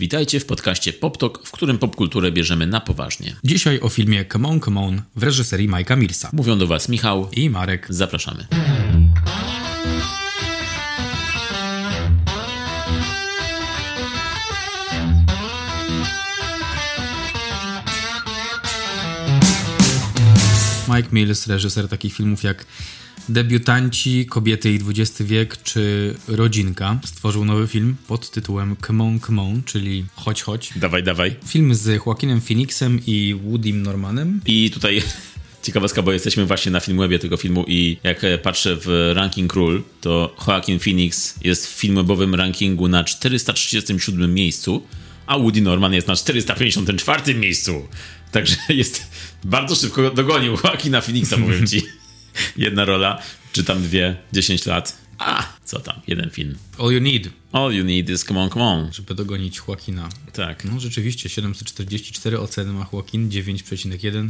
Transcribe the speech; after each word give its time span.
Witajcie 0.00 0.40
w 0.40 0.46
podcaście 0.46 0.92
PopTok, 0.92 1.46
w 1.46 1.50
którym 1.52 1.78
popkulturę 1.78 2.32
bierzemy 2.32 2.66
na 2.66 2.80
poważnie. 2.80 3.36
Dzisiaj 3.44 3.80
o 3.80 3.88
filmie 3.88 4.24
Come 4.24 4.48
On, 4.48 4.60
Come 4.60 4.80
On 4.80 5.02
w 5.16 5.22
reżyserii 5.22 5.68
Majka 5.68 5.96
Millsa. 5.96 6.30
Mówią 6.32 6.58
do 6.58 6.66
Was 6.66 6.88
Michał 6.88 7.28
i 7.32 7.50
Marek. 7.50 7.86
Zapraszamy. 7.90 8.46
Mike 20.88 21.08
Mills, 21.12 21.46
reżyser 21.46 21.88
takich 21.88 22.14
filmów 22.14 22.42
jak 22.42 22.66
Debiutanci, 23.30 24.26
Kobiety 24.26 24.72
i 24.72 24.78
XX 24.88 25.22
wiek 25.22 25.62
czy 25.62 26.14
Rodzinka 26.28 26.98
stworzył 27.04 27.44
nowy 27.44 27.66
film 27.66 27.96
pod 28.08 28.30
tytułem 28.30 28.76
Come 28.86 29.04
On, 29.04 29.20
Come 29.20 29.42
On, 29.42 29.62
czyli 29.62 30.04
Chodź, 30.14 30.42
chodź. 30.42 30.70
Dawaj, 30.76 31.02
dawaj. 31.02 31.36
Film 31.46 31.74
z 31.74 31.86
Joaquinem 32.06 32.40
Phoenixem 32.40 33.00
i 33.06 33.40
Woodym 33.44 33.82
Normanem. 33.82 34.40
I 34.46 34.70
tutaj 34.70 35.02
ciekawostka, 35.62 36.02
bo 36.02 36.12
jesteśmy 36.12 36.46
właśnie 36.46 36.72
na 36.72 36.80
Filmwebie 36.80 37.18
tego 37.18 37.36
filmu 37.36 37.64
i 37.68 37.96
jak 38.02 38.22
patrzę 38.42 38.76
w 38.76 39.12
ranking 39.14 39.52
król, 39.52 39.82
to 40.00 40.36
Joaquin 40.46 40.78
Phoenix 40.78 41.34
jest 41.44 41.66
w 41.66 41.70
filmwebowym 41.70 42.34
rankingu 42.34 42.88
na 42.88 43.04
437 43.04 44.34
miejscu, 44.34 44.86
a 45.26 45.38
Woody 45.38 45.60
Norman 45.60 45.92
jest 45.92 46.08
na 46.08 46.16
454 46.16 47.34
miejscu. 47.34 47.88
Także 48.32 48.56
jest 48.68 49.10
bardzo 49.44 49.74
szybko 49.74 50.10
dogonił 50.10 50.52
Joaquina 50.64 51.00
Phoenixa, 51.00 51.36
powiem 51.36 51.66
ci. 51.66 51.82
Jedna 52.56 52.84
rola, 52.84 53.22
czy 53.52 53.64
tam 53.64 53.82
dwie, 53.82 54.16
10 54.32 54.66
lat. 54.66 55.00
A, 55.18 55.48
co 55.64 55.80
tam, 55.80 56.00
jeden 56.06 56.30
film. 56.30 56.54
All 56.78 56.92
you 56.92 57.00
need. 57.00 57.28
All 57.52 57.72
you 57.72 57.84
need 57.84 58.10
is 58.10 58.24
come 58.24 58.40
on, 58.40 58.50
come 58.50 58.64
on. 58.64 58.92
Żeby 58.92 59.14
dogonić 59.14 59.60
Joaquina. 59.68 60.08
Tak. 60.32 60.64
No 60.64 60.80
rzeczywiście, 60.80 61.28
744 61.28 62.38
oceny 62.38 62.72
ma 62.72 62.86
Joaquin, 62.92 63.28
9,1, 63.28 64.28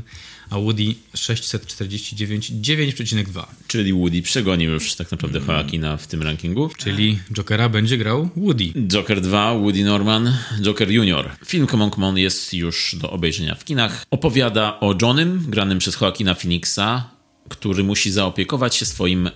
a 0.51 0.59
Woody 0.59 0.95
649, 1.15 2.53
9,2. 2.53 3.45
Czyli 3.67 3.93
Woody 3.93 4.23
przegonił 4.23 4.73
już 4.73 4.95
tak 4.95 5.11
naprawdę 5.11 5.41
Joaquina 5.49 5.97
w 5.97 6.07
tym 6.07 6.23
rankingu. 6.23 6.71
Czyli 6.79 7.19
Jokera 7.37 7.69
będzie 7.69 7.99
grał 7.99 8.29
Woody. 8.37 8.73
Joker 8.89 9.21
2, 9.21 9.55
Woody 9.55 9.85
Norman, 9.85 10.37
Joker 10.63 10.91
Junior. 10.91 11.31
Film 11.47 11.67
Come 11.67 11.85
On, 11.85 11.91
Come 11.91 12.07
On 12.07 12.19
jest 12.19 12.55
już 12.55 12.97
do 13.01 13.11
obejrzenia 13.11 13.55
w 13.55 13.65
kinach. 13.65 14.05
Opowiada 14.11 14.81
o 14.81 14.95
Johnym, 15.03 15.45
granym 15.49 15.79
przez 15.79 16.01
Joaquina 16.01 16.35
Phoenixa, 16.35 17.11
który 17.51 17.85
musi 17.85 18.13
zaopiekować 18.13 18.77
się 18.77 18.87
swoim 18.87 19.31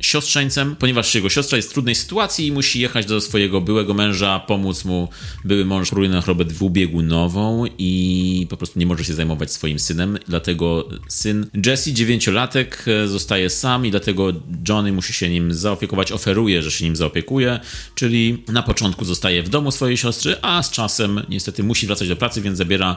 siostrzeńcem, 0.00 0.76
ponieważ 0.76 1.14
jego 1.14 1.28
siostra 1.28 1.56
jest 1.56 1.70
w 1.70 1.72
trudnej 1.72 1.94
sytuacji 1.94 2.46
i 2.46 2.52
musi 2.52 2.80
jechać 2.80 3.06
do 3.06 3.20
swojego 3.20 3.60
byłego 3.60 3.94
męża, 3.94 4.40
pomóc 4.40 4.84
mu. 4.84 5.08
Były 5.44 5.64
mąż 5.64 5.90
choruje 5.90 6.08
na 6.08 6.20
chorobę 6.20 6.44
dwubiegunową 6.44 7.64
i 7.78 8.46
po 8.50 8.56
prostu 8.56 8.78
nie 8.78 8.86
może 8.86 9.04
się 9.04 9.14
zajmować 9.14 9.52
swoim 9.52 9.78
synem. 9.78 10.18
Dlatego 10.28 10.88
syn 11.08 11.46
Jesse, 11.66 11.92
dziewięciolatek, 11.92 12.84
zostaje 13.06 13.50
sam 13.50 13.86
i 13.86 13.90
dlatego 13.90 14.32
Johnny 14.68 14.92
musi 14.92 15.12
się 15.12 15.28
nim 15.28 15.54
zaopiekować, 15.54 16.12
oferuje, 16.12 16.62
że 16.62 16.70
się 16.70 16.84
nim 16.84 16.96
zaopiekuje, 16.96 17.60
czyli 17.94 18.44
na 18.48 18.62
początku 18.62 19.04
zostaje 19.04 19.42
w 19.42 19.48
domu 19.48 19.70
swojej 19.70 19.96
siostry, 19.96 20.36
a 20.42 20.62
z 20.62 20.70
czasem 20.70 21.22
niestety 21.28 21.62
musi 21.62 21.86
wracać 21.86 22.08
do 22.08 22.16
pracy, 22.16 22.40
więc 22.40 22.58
zabiera 22.58 22.96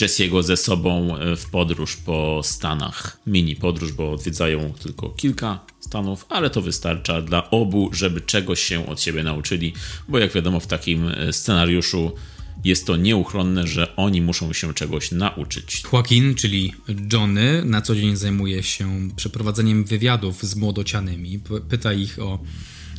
Jesse'ego 0.00 0.42
ze 0.42 0.56
sobą 0.56 1.14
w 1.36 1.50
podróż 1.50 1.96
po 1.96 2.40
Stanach. 2.44 3.20
Mini 3.26 3.56
podróż, 3.56 3.92
bo 3.92 4.12
odwiedzają 4.12 4.72
tylko 4.82 5.08
kilka 5.08 5.60
Stanów, 5.90 6.26
ale 6.28 6.50
to 6.50 6.62
wystarcza 6.62 7.22
dla 7.22 7.50
obu, 7.50 7.90
żeby 7.92 8.20
czegoś 8.20 8.60
się 8.60 8.86
od 8.86 9.00
siebie 9.00 9.22
nauczyli, 9.22 9.72
bo 10.08 10.18
jak 10.18 10.32
wiadomo, 10.32 10.60
w 10.60 10.66
takim 10.66 11.08
e, 11.08 11.32
scenariuszu 11.32 12.12
jest 12.64 12.86
to 12.86 12.96
nieuchronne, 12.96 13.66
że 13.66 13.96
oni 13.96 14.22
muszą 14.22 14.52
się 14.52 14.74
czegoś 14.74 15.12
nauczyć. 15.12 15.82
Joaquin, 15.92 16.34
czyli 16.34 16.72
Johnny, 17.12 17.64
na 17.64 17.82
co 17.82 17.94
dzień 17.94 18.16
zajmuje 18.16 18.62
się 18.62 19.08
przeprowadzeniem 19.16 19.84
wywiadów 19.84 20.42
z 20.42 20.56
młodocianymi. 20.56 21.40
Pyta 21.68 21.92
ich 21.92 22.18
o 22.18 22.38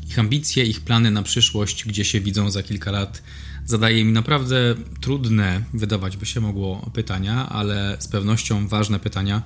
ich 0.10 0.20
ambicje, 0.20 0.64
ich 0.64 0.82
plany 0.82 1.12
na 1.12 1.24
przyszłość, 1.24 1.86
gdzie 1.86 2.06
się 2.06 2.22
widzą 2.22 2.52
za 2.52 2.64
kilka 2.64 2.92
lat. 2.92 3.24
Zadaje 3.66 4.06
mi 4.06 4.12
naprawdę 4.12 4.76
trudne, 5.02 5.62
wydawać 5.74 6.18
by 6.18 6.26
się 6.26 6.42
mogło, 6.42 6.92
pytania, 6.94 7.50
ale 7.50 7.98
z 8.00 8.08
pewnością 8.08 8.68
ważne 8.68 9.00
pytania 9.00 9.42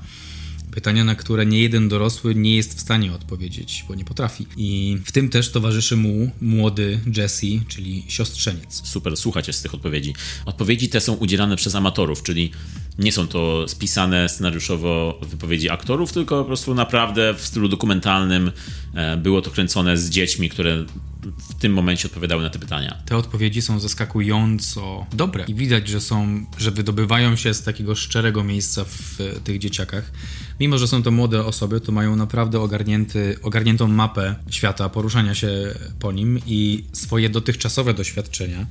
Pytania, 0.75 1.03
na 1.03 1.15
które 1.15 1.45
nie 1.45 1.59
jeden 1.59 1.89
dorosły 1.89 2.35
nie 2.35 2.55
jest 2.55 2.77
w 2.77 2.81
stanie 2.81 3.13
odpowiedzieć, 3.13 3.85
bo 3.87 3.95
nie 3.95 4.05
potrafi. 4.05 4.47
I 4.57 4.97
w 5.05 5.11
tym 5.11 5.29
też 5.29 5.51
towarzyszy 5.51 5.95
mu 5.97 6.31
młody 6.41 6.99
Jesse, 7.17 7.47
czyli 7.67 8.03
siostrzeniec. 8.07 8.81
Super 8.87 9.17
słuchać 9.17 9.55
z 9.55 9.61
tych 9.61 9.73
odpowiedzi. 9.73 10.13
Odpowiedzi 10.45 10.89
te 10.89 11.01
są 11.01 11.13
udzielane 11.13 11.55
przez 11.55 11.75
amatorów, 11.75 12.23
czyli 12.23 12.51
nie 12.99 13.11
są 13.11 13.27
to 13.27 13.67
spisane 13.67 14.29
scenariuszowo 14.29 15.19
wypowiedzi 15.21 15.69
aktorów, 15.69 16.13
tylko 16.13 16.39
po 16.39 16.45
prostu 16.45 16.75
naprawdę 16.75 17.33
w 17.33 17.41
stylu 17.41 17.67
dokumentalnym 17.67 18.51
e, 18.93 19.17
było 19.17 19.41
to 19.41 19.51
kręcone 19.51 19.97
z 19.97 20.09
dziećmi, 20.09 20.49
które 20.49 20.85
tym 21.65 21.73
momencie 21.73 22.07
odpowiadały 22.07 22.43
na 22.43 22.49
te 22.49 22.59
pytania. 22.59 22.97
Te 23.05 23.17
odpowiedzi 23.17 23.61
są 23.61 23.79
zaskakująco 23.79 25.05
dobre 25.13 25.45
i 25.47 25.53
widać, 25.53 25.87
że 25.87 26.01
są, 26.01 26.45
że 26.57 26.71
wydobywają 26.71 27.35
się 27.35 27.53
z 27.53 27.63
takiego 27.63 27.95
szczerego 27.95 28.43
miejsca 28.43 28.83
w 28.83 29.17
tych 29.43 29.59
dzieciakach. 29.59 30.11
Mimo, 30.59 30.77
że 30.77 30.87
są 30.87 31.03
to 31.03 31.11
młode 31.11 31.45
osoby, 31.45 31.81
to 31.81 31.91
mają 31.91 32.15
naprawdę 32.15 32.59
ogarnięty, 32.59 33.37
ogarniętą 33.41 33.87
mapę 33.87 34.35
świata, 34.49 34.89
poruszania 34.89 35.35
się 35.35 35.51
po 35.99 36.11
nim 36.11 36.39
i 36.45 36.83
swoje 36.93 37.29
dotychczasowe 37.29 37.93
doświadczenia 37.93 38.65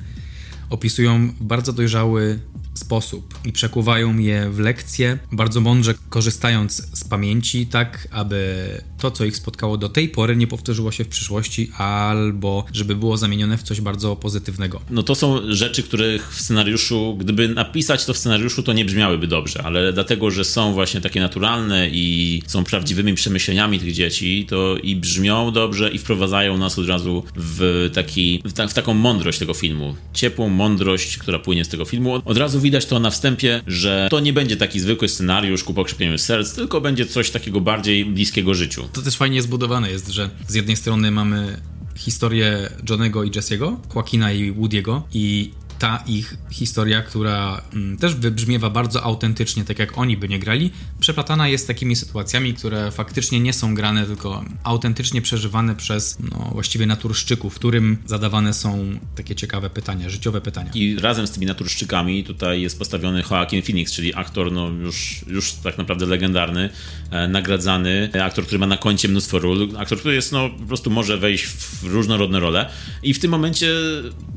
opisują 0.71 1.29
w 1.29 1.45
bardzo 1.45 1.73
dojrzały 1.73 2.39
sposób 2.75 3.39
i 3.45 3.53
przekuwają 3.53 4.19
je 4.19 4.51
w 4.51 4.59
lekcje, 4.59 5.19
bardzo 5.33 5.61
mądrze 5.61 5.95
korzystając 6.09 6.99
z 6.99 7.05
pamięci, 7.05 7.67
tak 7.67 8.09
aby 8.11 8.67
to, 8.99 9.11
co 9.11 9.25
ich 9.25 9.37
spotkało 9.37 9.77
do 9.77 9.89
tej 9.89 10.09
pory, 10.09 10.37
nie 10.37 10.47
powtórzyło 10.47 10.93
się 10.93 11.05
w 11.05 11.09
przyszłości, 11.09 11.71
albo 11.79 12.65
żeby 12.73 12.97
było 12.97 13.17
zamienione 13.17 13.59
w 13.59 13.63
coś 13.63 13.81
bardzo 13.81 14.17
pozytywnego. 14.17 14.81
No 14.91 15.03
to 15.03 15.15
są 15.15 15.41
rzeczy, 15.49 15.83
których 15.83 16.35
w 16.35 16.41
scenariuszu, 16.41 17.17
gdyby 17.21 17.49
napisać 17.49 18.05
to 18.05 18.15
w 18.15 18.19
scenariuszu, 18.19 18.63
to 18.63 18.73
nie 18.73 18.85
brzmiałyby 18.85 19.27
dobrze, 19.27 19.63
ale 19.63 19.93
dlatego, 19.93 20.31
że 20.31 20.45
są 20.45 20.73
właśnie 20.73 21.01
takie 21.01 21.21
naturalne 21.21 21.89
i 21.91 22.43
są 22.47 22.65
prawdziwymi 22.65 23.15
przemyśleniami 23.15 23.79
tych 23.79 23.93
dzieci, 23.93 24.47
to 24.49 24.77
i 24.83 24.97
brzmią 24.97 25.51
dobrze 25.53 25.91
i 25.91 25.99
wprowadzają 25.99 26.59
nas 26.59 26.79
od 26.79 26.89
razu 26.89 27.25
w, 27.37 27.91
taki, 27.95 28.43
w, 28.45 28.53
ta, 28.53 28.69
w 28.69 28.75
taką 28.75 28.95
mądrość 28.95 29.39
tego 29.39 29.55
filmu. 29.55 29.95
Ciepłą 30.13 30.49
mądrość, 30.49 31.19
która 31.19 31.39
płynie 31.39 31.65
z 31.65 31.69
tego 31.69 31.85
filmu. 31.85 32.15
Od 32.25 32.37
razu 32.37 32.61
widać 32.65 32.87
to 32.87 33.01
na 33.01 33.11
wstępie, 33.11 33.61
że 33.67 34.09
to 34.11 34.21
nie 34.21 34.33
będzie 34.33 34.57
taki 34.57 34.81
zwykły 34.81 35.09
scenariusz 35.09 35.65
ku 35.65 35.75
pokrzepieniu 35.75 36.19
serc, 36.19 36.55
tylko 36.55 36.81
będzie 36.81 37.07
coś 37.07 37.31
takiego 37.31 37.61
bardziej 37.61 38.05
bliskiego 38.05 38.55
życiu. 38.55 38.89
To 38.93 39.03
też 39.03 39.17
fajnie 39.17 39.43
zbudowane 39.43 39.91
jest, 39.91 40.09
że 40.09 40.31
z 40.49 40.55
jednej 40.55 40.77
strony 40.77 41.11
mamy 41.11 41.61
historię 41.97 42.71
Johnego 42.91 43.25
i 43.25 43.31
Jesse'ego, 43.31 43.77
Joaquina 43.95 44.33
i 44.33 44.53
Woody'ego 44.53 45.01
i 45.15 45.51
ta 45.79 46.03
ich 46.07 46.37
historia, 46.51 47.03
która 47.03 47.63
mm, 47.73 47.97
też 47.97 48.15
wybrzmiewa 48.15 48.71
bardzo 48.71 49.03
autentycznie, 49.03 49.65
tak 49.65 49.79
jak 49.79 49.99
oni 49.99 50.17
by 50.17 50.29
nie 50.29 50.39
grali, 50.39 50.71
przeplatana 51.01 51.49
jest 51.49 51.67
takimi 51.67 51.97
sytuacjami, 51.97 52.55
które 52.55 52.91
faktycznie 52.91 53.41
nie 53.41 53.53
są 53.53 53.75
grane, 53.75 54.07
tylko 54.07 54.45
autentycznie 54.63 55.23
przeżywane 55.23 55.77
przez 55.77 56.19
no, 56.31 56.51
właściwie 56.53 56.87
naturszczyków, 56.87 57.55
którym 57.55 57.99
zadawane 58.07 58.55
są 58.55 58.99
takie 59.17 59.35
ciekawe 59.35 59.71
pytania, 59.71 60.11
życiowe 60.11 60.41
pytania. 60.41 60.71
I 60.75 60.97
razem 60.99 61.27
z 61.27 61.31
tymi 61.31 61.47
naturszczykami 61.47 62.25
tutaj 62.25 62.63
jest 62.63 62.79
postawiony 62.79 63.23
Joaquin 63.31 63.63
Phoenix, 63.63 63.93
czyli 63.93 64.15
aktor 64.15 64.53
no, 64.53 64.69
już, 64.69 65.25
już 65.27 65.53
tak 65.53 65.79
naprawdę 65.79 66.07
legendarny, 66.07 66.71
e, 67.11 67.29
nagradzany, 67.29 68.11
aktor, 68.23 68.45
który 68.45 68.59
ma 68.59 68.67
na 68.67 68.77
koncie 68.77 69.09
mnóstwo 69.09 69.39
ról, 69.39 69.69
aktor, 69.79 69.99
który 69.99 70.15
jest 70.15 70.33
no, 70.33 70.51
po 70.51 70.67
prostu 70.67 70.91
może 70.91 71.19
wejść 71.19 71.45
w 71.47 71.85
różnorodne 71.85 72.41
role. 72.41 72.71
I 73.03 73.15
w 73.15 73.19
tym 73.19 73.31
momencie 73.31 73.71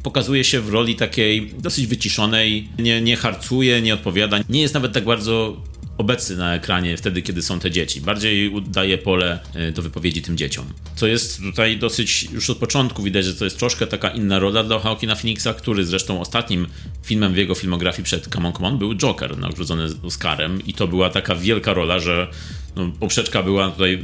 pokazuje 0.04 0.44
się 0.44 0.62
w 0.62 0.70
roli 0.70 0.96
takiej 0.96 1.27
dosyć 1.60 1.88
wyciszonej, 1.88 2.70
nie, 2.80 3.02
nie 3.02 3.16
harcuje, 3.16 3.82
nie 3.82 3.94
odpowiada, 3.94 4.40
nie 4.50 4.62
jest 4.62 4.74
nawet 4.74 4.94
tak 4.94 5.06
bardzo 5.06 5.58
obecny 5.98 6.36
na 6.36 6.56
ekranie 6.56 6.98
wtedy, 6.98 7.22
kiedy 7.22 7.42
są 7.42 7.60
te 7.60 7.72
dzieci. 7.72 8.02
Bardziej 8.02 8.52
daje 8.68 8.98
pole 8.98 9.40
e, 9.54 9.72
do 9.72 9.82
wypowiedzi 9.82 10.22
tym 10.22 10.38
dzieciom. 10.38 10.66
Co 10.96 11.08
jest 11.08 11.42
tutaj 11.42 11.78
dosyć, 11.78 12.28
już 12.34 12.50
od 12.50 12.58
początku 12.58 13.04
widać, 13.04 13.26
że 13.26 13.36
to 13.36 13.46
jest 13.46 13.58
troszkę 13.58 13.88
taka 13.88 14.10
inna 14.10 14.40
rola 14.40 14.64
dla 14.64 14.76
Joaquina 14.76 15.16
Phoenixa, 15.16 15.54
który 15.58 15.86
zresztą 15.86 16.22
ostatnim 16.22 16.68
filmem 17.04 17.34
w 17.34 17.38
jego 17.38 17.56
filmografii 17.56 18.04
przed 18.04 18.28
Come 18.28 18.48
On, 18.48 18.54
Come 18.54 18.68
On 18.68 18.78
był 18.78 18.96
Joker, 18.96 19.38
nagrodzony 19.38 19.88
Oscarem 20.04 20.66
i 20.66 20.74
to 20.74 20.88
była 20.88 21.10
taka 21.10 21.36
wielka 21.36 21.74
rola, 21.74 22.00
że 22.00 22.28
no, 22.76 22.92
poprzeczka 23.00 23.44
była 23.44 23.72
tutaj 23.72 24.04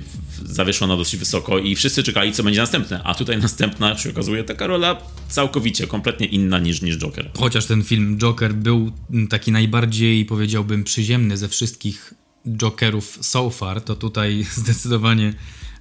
zawieszona 0.54 0.98
dosyć 0.98 1.20
wysoko 1.20 1.60
i 1.60 1.76
wszyscy 1.76 2.04
czekali, 2.04 2.34
co 2.34 2.44
będzie 2.44 2.60
następne. 2.60 3.04
A 3.04 3.16
tutaj 3.16 3.38
następna 3.48 3.98
się 3.98 4.10
okazuje 4.10 4.44
taka 4.44 4.68
rola 4.68 5.02
całkowicie, 5.28 5.88
kompletnie 5.88 6.26
inna 6.26 6.60
niż, 6.60 6.82
niż 6.82 6.98
Joker. 6.98 7.32
Chociaż 7.38 7.66
ten 7.66 7.84
film 7.84 8.18
Joker 8.18 8.54
był 8.54 8.92
taki 9.30 9.52
najbardziej, 9.52 10.26
powiedziałbym, 10.26 10.84
przyziemny 10.84 11.38
ze 11.38 11.50
wszystkich 11.50 12.14
Jokerów 12.48 13.18
so 13.22 13.50
far, 13.50 13.82
to 13.82 13.96
tutaj 13.96 14.46
zdecydowanie 14.62 15.34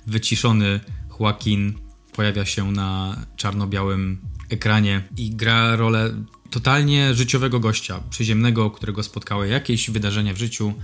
wyciszony 0.06 0.80
Joaquin 1.20 1.74
pojawia 2.12 2.44
się 2.44 2.72
na 2.72 3.16
czarno-białym 3.36 4.20
ekranie 4.50 5.02
i 5.16 5.30
gra 5.30 5.76
rolę 5.76 6.14
totalnie 6.50 7.14
życiowego 7.14 7.60
gościa, 7.60 8.00
przyziemnego, 8.10 8.70
którego 8.70 9.02
spotkały 9.02 9.48
jakieś 9.48 9.90
wydarzenia 9.90 10.34
w 10.34 10.38
życiu 10.38 10.74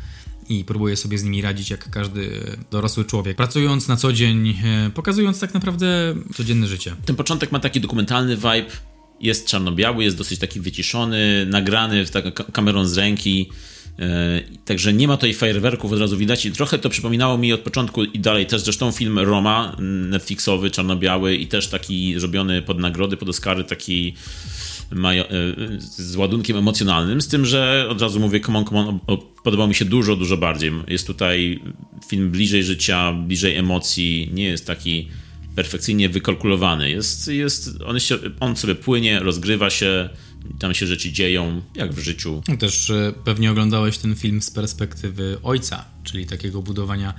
i 0.49 0.65
próbuje 0.65 0.97
sobie 0.97 1.19
z 1.19 1.25
nimi 1.25 1.43
radzić 1.43 1.71
jak 1.71 1.91
każdy 1.91 2.31
dorosły 2.71 3.05
człowiek. 3.05 3.37
Pracując 3.37 3.89
na 3.89 3.97
co 3.97 4.13
dzień, 4.13 4.49
e, 4.65 4.91
pokazując 4.95 5.41
tak 5.41 5.55
naprawdę 5.55 6.15
codzienne 6.35 6.67
życie. 6.67 6.95
Ten 7.05 7.17
początek 7.17 7.53
ma 7.53 7.61
taki 7.61 7.81
dokumentalny 7.81 8.37
vibe, 8.37 8.71
jest 9.21 9.47
czarno-biały, 9.47 10.05
jest 10.05 10.17
dosyć 10.17 10.39
taki 10.39 10.61
wyciszony, 10.61 11.47
nagrany 11.47 12.07
taką 12.07 12.31
kamerą 12.53 12.85
z 12.85 12.99
ręki. 12.99 13.51
E, 13.99 14.41
także 14.65 14.93
nie 14.93 15.09
ma 15.09 15.17
tutaj 15.17 15.35
fajerwerków, 15.35 15.93
od 15.93 16.01
razu 16.01 16.17
widać. 16.17 16.47
I 16.47 16.53
trochę 16.53 16.79
to 16.79 16.91
przypominało 16.91 17.39
mi 17.39 17.53
od 17.53 17.61
początku 17.61 18.05
i 18.05 18.19
dalej 18.19 18.47
też 18.47 18.61
zresztą 18.61 18.93
film 18.93 19.19
Roma, 19.19 19.77
Netflixowy, 19.81 20.71
czarno-biały 20.71 21.37
i 21.37 21.47
też 21.47 21.69
taki 21.69 22.21
zrobiony 22.21 22.63
pod 22.63 22.79
nagrody, 22.79 23.17
pod 23.17 23.29
Oscary, 23.29 23.65
taki 23.65 24.15
e, 24.93 25.25
z 25.79 26.17
ładunkiem 26.17 26.57
emocjonalnym, 26.57 27.21
z 27.21 27.29
tym, 27.29 27.47
że 27.47 27.87
od 27.91 28.03
razu 28.03 28.21
mówię, 28.21 28.41
come 28.41 28.59
on, 28.59 28.65
come 28.65 28.81
on, 28.81 28.99
podobał 29.45 29.69
mi 29.69 29.75
się 29.75 29.85
dużo, 29.85 30.17
dużo 30.17 30.37
bardziej. 30.37 30.73
Jest 30.89 31.07
tutaj 31.07 31.61
film 32.09 32.31
bliżej 32.31 32.65
życia, 32.65 33.13
bliżej 33.13 33.57
emocji, 33.57 34.31
nie 34.33 34.45
jest 34.45 34.67
taki 34.67 35.09
perfekcyjnie 35.59 36.09
wykalkulowany. 36.09 36.91
Jest, 36.91 37.29
jest, 37.29 37.71
on, 37.87 38.01
się, 38.01 38.19
on 38.41 38.57
sobie 38.57 38.75
płynie, 38.75 39.21
rozgrywa 39.21 39.71
się, 39.71 40.09
tam 40.59 40.75
się 40.75 40.87
rzeczy 40.87 41.13
dzieją, 41.13 41.63
jak 41.75 41.93
w 41.93 41.99
życiu. 41.99 42.43
Też 42.59 42.91
e, 42.91 43.13
pewnie 43.25 43.51
oglądałeś 43.51 43.99
ten 43.99 44.17
film 44.17 44.43
z 44.43 44.51
perspektywy 44.51 45.39
ojca, 45.43 45.85
czyli 46.05 46.27
takiego 46.27 46.63
budowania 46.63 47.15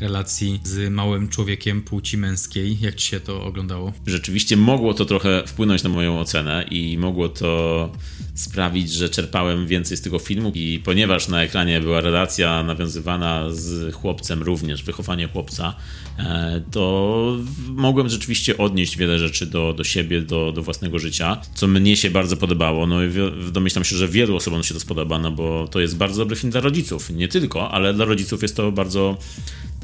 relacji 0.00 0.60
z 0.64 0.92
małym 0.92 1.28
człowiekiem 1.28 1.82
płci 1.82 2.18
męskiej. 2.18 2.80
Jak 2.80 2.94
ci 2.94 3.08
się 3.08 3.20
to 3.20 3.44
oglądało? 3.44 3.92
Rzeczywiście 4.06 4.56
mogło 4.56 4.94
to 4.94 5.04
trochę 5.04 5.42
wpłynąć 5.46 5.82
na 5.82 5.90
moją 5.90 6.20
ocenę 6.20 6.64
i 6.70 6.98
mogło 6.98 7.28
to 7.28 7.92
sprawić, 8.34 8.92
że 8.92 9.08
czerpałem 9.08 9.66
więcej 9.66 9.96
z 9.96 10.00
tego 10.00 10.18
filmu 10.18 10.52
i 10.54 10.80
ponieważ 10.84 11.28
na 11.28 11.42
ekranie 11.42 11.80
była 11.80 12.00
relacja 12.00 12.62
nawiązywana 12.62 13.50
z 13.50 13.94
chłopcem 13.94 14.42
również, 14.42 14.82
wychowanie 14.82 15.28
chłopca, 15.28 15.74
e, 16.18 16.62
to 16.70 17.36
mogłem 17.68 18.08
rzeczywiście 18.08 18.58
odnieść 18.58 18.96
wiele 18.96 19.18
rzeczy 19.18 19.46
do, 19.46 19.72
do 19.72 19.84
siebie, 19.84 20.22
do, 20.22 20.52
do 20.52 20.62
własnego 20.62 20.98
życia, 20.98 21.40
co 21.54 21.66
mnie 21.66 21.96
się 21.96 22.10
bardzo 22.10 22.36
podobało. 22.36 22.86
No 22.86 23.04
i 23.04 23.10
domyślam 23.52 23.84
się, 23.84 23.96
że 23.96 24.08
wielu 24.08 24.36
osobom 24.36 24.62
się 24.62 24.74
to 24.74 24.80
spodoba, 24.80 25.18
no 25.18 25.30
bo 25.30 25.68
to 25.68 25.80
jest 25.80 25.96
bardzo 25.96 26.22
dobry 26.22 26.36
film 26.36 26.50
dla 26.50 26.60
rodziców. 26.60 27.10
Nie 27.10 27.28
tylko, 27.28 27.70
ale 27.70 27.94
dla 27.94 28.04
rodziców 28.04 28.42
jest 28.42 28.56
to 28.56 28.72
bardzo 28.72 29.18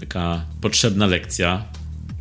taka 0.01 0.45
potrzebna 0.61 1.07
lekcja. 1.07 1.65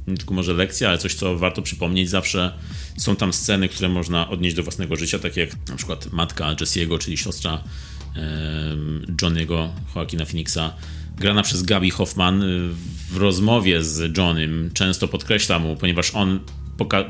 Nie 0.08 0.18
tylko 0.18 0.34
może 0.34 0.54
lekcja, 0.54 0.90
ale 0.90 0.98
coś, 0.98 1.14
co 1.14 1.38
warto 1.38 1.62
przypomnieć 1.62 2.10
zawsze. 2.10 2.54
Są 2.98 3.16
tam 3.16 3.34
sceny, 3.34 3.70
które 3.70 3.90
można 3.90 4.30
odnieść 4.30 4.56
do 4.56 4.64
własnego 4.64 4.96
życia, 4.96 5.20
takie 5.20 5.42
jak 5.42 5.70
na 5.70 5.76
przykład 5.76 6.12
matka 6.12 6.56
Jesse'ego, 6.56 7.00
czyli 7.00 7.18
siostra 7.18 7.64
Johniego, 9.22 9.70
Joaquina 9.96 10.26
Phoenixa, 10.26 10.74
grana 11.18 11.44
przez 11.44 11.64
Gabi 11.64 11.90
Hoffman 11.90 12.44
w 13.12 13.18
rozmowie 13.18 13.84
z 13.84 14.18
Johnem 14.18 14.70
często 14.74 15.08
podkreśla 15.08 15.60
mu, 15.60 15.76
ponieważ 15.76 16.16
on 16.16 16.40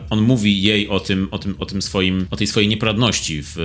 on 0.09 0.21
mówi 0.21 0.61
jej 0.61 0.89
o 0.89 0.99
tym, 0.99 1.27
o 1.31 1.39
tym, 1.39 1.55
o 1.59 1.65
tym 1.65 1.81
swoim, 1.81 2.27
o 2.31 2.35
tej 2.35 2.47
swojej 2.47 2.69
nieporadności 2.69 3.41
w, 3.43 3.55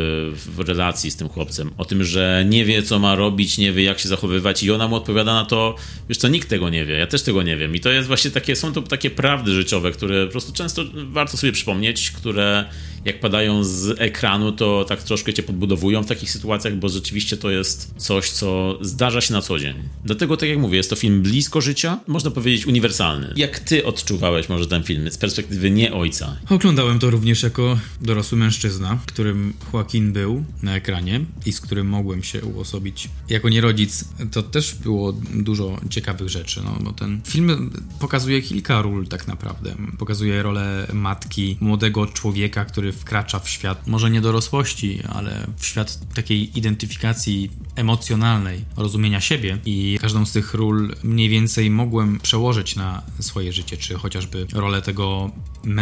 w 0.57 0.59
relacji 0.59 1.11
z 1.11 1.17
tym 1.17 1.29
chłopcem, 1.29 1.71
o 1.79 1.85
tym, 1.85 2.05
że 2.05 2.45
nie 2.49 2.65
wie, 2.65 2.83
co 2.83 2.99
ma 2.99 3.15
robić, 3.15 3.59
nie 3.59 3.73
wie, 3.73 3.83
jak 3.83 3.99
się 3.99 4.09
zachowywać 4.09 4.63
i 4.63 4.71
ona 4.71 4.89
mu 4.89 4.97
odpowiada 4.97 5.35
na 5.35 5.45
to, 5.45 5.75
wiesz 6.09 6.19
co, 6.19 6.29
nikt 6.29 6.49
tego 6.49 6.71
nie 6.71 6.85
wie, 6.85 6.95
ja 6.95 7.07
też 7.07 7.23
tego 7.23 7.43
nie 7.43 7.57
wiem 7.57 7.75
i 7.77 7.81
to 7.81 7.91
jest 7.91 8.09
właśnie 8.09 8.31
takie, 8.31 8.57
są 8.57 8.73
to 8.73 8.83
takie 8.83 9.11
prawdy 9.11 9.53
życiowe, 9.53 9.93
które 9.93 10.27
po 10.27 10.33
prostu 10.33 10.53
często 10.53 10.83
warto 10.95 11.37
sobie 11.37 11.53
przypomnieć, 11.53 12.11
które 12.11 12.65
jak 13.05 13.21
padają 13.21 13.65
z 13.65 14.01
ekranu, 14.01 14.53
to 14.53 14.85
tak 14.89 15.03
troszkę 15.03 15.33
cię 15.33 15.43
podbudowują 15.43 16.03
w 16.03 16.07
takich 16.07 16.31
sytuacjach, 16.31 16.77
bo 16.77 16.89
rzeczywiście 16.89 17.37
to 17.37 17.51
jest 17.51 17.95
coś, 17.97 18.31
co 18.31 18.79
zdarza 18.81 19.21
się 19.21 19.33
na 19.33 19.43
co 19.43 19.59
dzień. 19.59 19.75
Dlatego, 20.05 20.37
tak 20.37 20.49
jak 20.49 20.59
mówię, 20.59 20.77
jest 20.77 20.91
to 20.91 20.97
film 20.97 21.23
blisko 21.23 21.61
życia, 21.61 22.01
można 22.07 22.31
powiedzieć 22.31 22.67
uniwersalny. 22.67 23.33
Jak 23.37 23.59
ty 23.59 23.85
odczuwałeś 23.85 24.49
może 24.49 24.67
ten 24.67 24.83
film 24.83 25.11
z 25.11 25.19
perspektywy 25.19 25.71
nie 25.71 25.94
ojca? 25.95 26.37
Oglądałem 26.49 26.99
to 26.99 27.11
również 27.11 27.43
jako 27.43 27.79
dorosły 28.01 28.39
mężczyzna, 28.39 28.99
którym 29.07 29.53
Joaquin 29.73 30.13
był 30.13 30.45
na 30.63 30.77
ekranie 30.77 31.21
i 31.47 31.53
z 31.53 31.61
którym 31.61 31.87
mogłem 31.87 32.23
się 32.23 32.45
uosobić. 32.45 33.09
Jako 33.29 33.49
nierodzic 33.49 34.05
to 34.33 34.43
też 34.43 34.75
było 34.75 35.13
dużo 35.35 35.81
ciekawych 35.91 36.29
rzeczy, 36.29 36.63
no 36.65 36.79
bo 36.81 36.93
ten 36.93 37.21
film 37.27 37.71
pokazuje 38.01 38.43
kilka 38.43 38.83
ról 38.83 39.07
tak 39.07 39.27
naprawdę. 39.27 39.75
Pokazuje 39.99 40.43
rolę 40.43 40.87
matki, 40.93 41.57
młodego 41.61 42.07
człowieka, 42.07 42.65
który 42.65 42.93
wkracza 42.93 43.39
w 43.39 43.49
świat, 43.49 43.87
może 43.87 44.11
nie 44.11 44.21
dorosłości, 44.21 45.03
ale 45.09 45.47
w 45.57 45.67
świat 45.67 46.15
takiej 46.15 46.59
identyfikacji 46.59 47.51
emocjonalnej, 47.77 48.65
rozumienia 48.77 49.21
siebie 49.21 49.59
i 49.65 49.99
każdą 50.01 50.27
z 50.27 50.33
tych 50.33 50.55
ról 50.55 50.95
mniej 51.03 51.29
więcej 51.29 51.71
mogłem 51.71 52.21
przełożyć 52.21 52.77
na 52.77 53.03
swoje 53.21 53.53
życie, 53.53 53.77
czy 53.77 53.95
chociażby 53.95 54.47
rolę 54.53 54.83
tego 54.83 55.31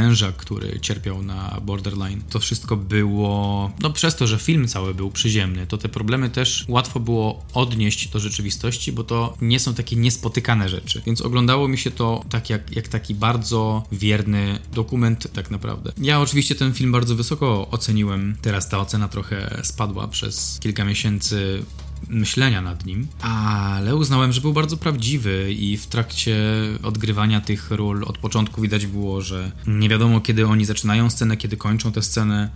męża, 0.03 0.33
który 0.33 0.81
cierpiał 0.81 1.23
na 1.23 1.61
borderline. 1.63 2.23
To 2.31 2.39
wszystko 2.41 2.77
było, 2.77 3.71
no 3.81 3.91
przez 3.91 4.17
to, 4.17 4.27
że 4.27 4.39
film 4.39 4.69
cały 4.69 4.95
był 4.95 5.11
przyziemny, 5.11 5.67
to 5.67 5.79
te 5.79 5.89
problemy 5.89 6.31
też 6.31 6.65
łatwo 6.69 7.01
było 7.01 7.45
odnieść 7.55 8.09
do 8.09 8.21
rzeczywistości, 8.21 8.93
bo 8.93 9.05
to 9.05 9.37
nie 9.41 9.61
są 9.61 9.75
takie 9.75 9.97
niespotykane 9.97 10.69
rzeczy. 10.69 11.03
Więc 11.07 11.21
oglądało 11.21 11.69
mi 11.69 11.79
się 11.79 11.91
to 11.91 12.25
tak 12.31 12.51
jak, 12.51 12.77
jak 12.77 12.89
taki 12.89 13.15
bardzo 13.15 13.83
wierny 13.93 14.59
dokument 14.73 15.33
tak 15.33 15.51
naprawdę. 15.51 15.93
Ja 15.99 16.21
oczywiście 16.21 16.55
ten 16.55 16.75
film 16.75 16.93
bardzo 16.93 17.17
wysoko 17.17 17.69
oceniłem. 17.71 18.37
Teraz 18.43 18.69
ta 18.69 18.79
ocena 18.79 19.09
trochę 19.09 19.61
spadła 19.63 20.09
przez 20.09 20.59
kilka 20.61 20.85
miesięcy 20.85 21.63
myślenia 22.09 22.63
nad 22.63 22.87
nim, 22.87 23.07
ale 23.21 23.97
uznałem, 23.97 24.33
że 24.33 24.41
był 24.41 24.53
bardzo 24.53 24.77
prawdziwy 24.77 25.53
i 25.53 25.77
w 25.77 25.87
trakcie 25.87 26.37
odgrywania 26.83 27.41
tych 27.41 27.71
ról 27.71 28.05
od 28.05 28.19
początku 28.19 28.61
widać 28.61 28.87
było, 28.87 29.21
że 29.21 29.53
nie 29.67 29.89
wiadomo 29.89 30.21
kiedy 30.21 30.47
oni 30.47 30.65
zaczynają 30.65 31.11
scenę, 31.11 31.37
kiedy 31.37 31.57
kończą 31.57 31.93
tę 31.93 32.03
scenę. 32.03 32.51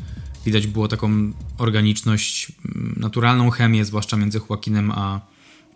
Widać 0.47 0.67
było 0.67 0.89
taką 0.89 1.33
organiczność, 1.59 2.53
naturalną 2.97 3.51
chemię, 3.51 3.85
zwłaszcza 3.85 4.17
między 4.17 4.41
Joaquinem 4.51 4.91
a, 4.91 5.21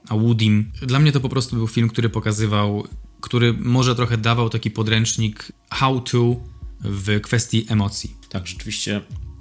a 0.09 0.17
Woodim. 0.17 0.73
Dla 0.83 0.99
mnie 0.99 1.13
to 1.13 1.21
po 1.21 1.29
prostu 1.29 1.57
był 1.57 1.69
film, 1.69 1.89
który 1.89 2.09
pokazywał, 2.09 2.87
który 3.21 3.53
może 3.53 3.95
trochę 3.95 4.19
dawał 4.19 4.51
taki 4.51 4.71
podręcznik 4.71 5.53
how 5.71 6.01
to 6.01 6.37
w 6.81 7.21
kwestii 7.21 7.67
emocji. 7.69 8.15
Tak, 8.29 8.47
rzeczywiście 8.47 9.01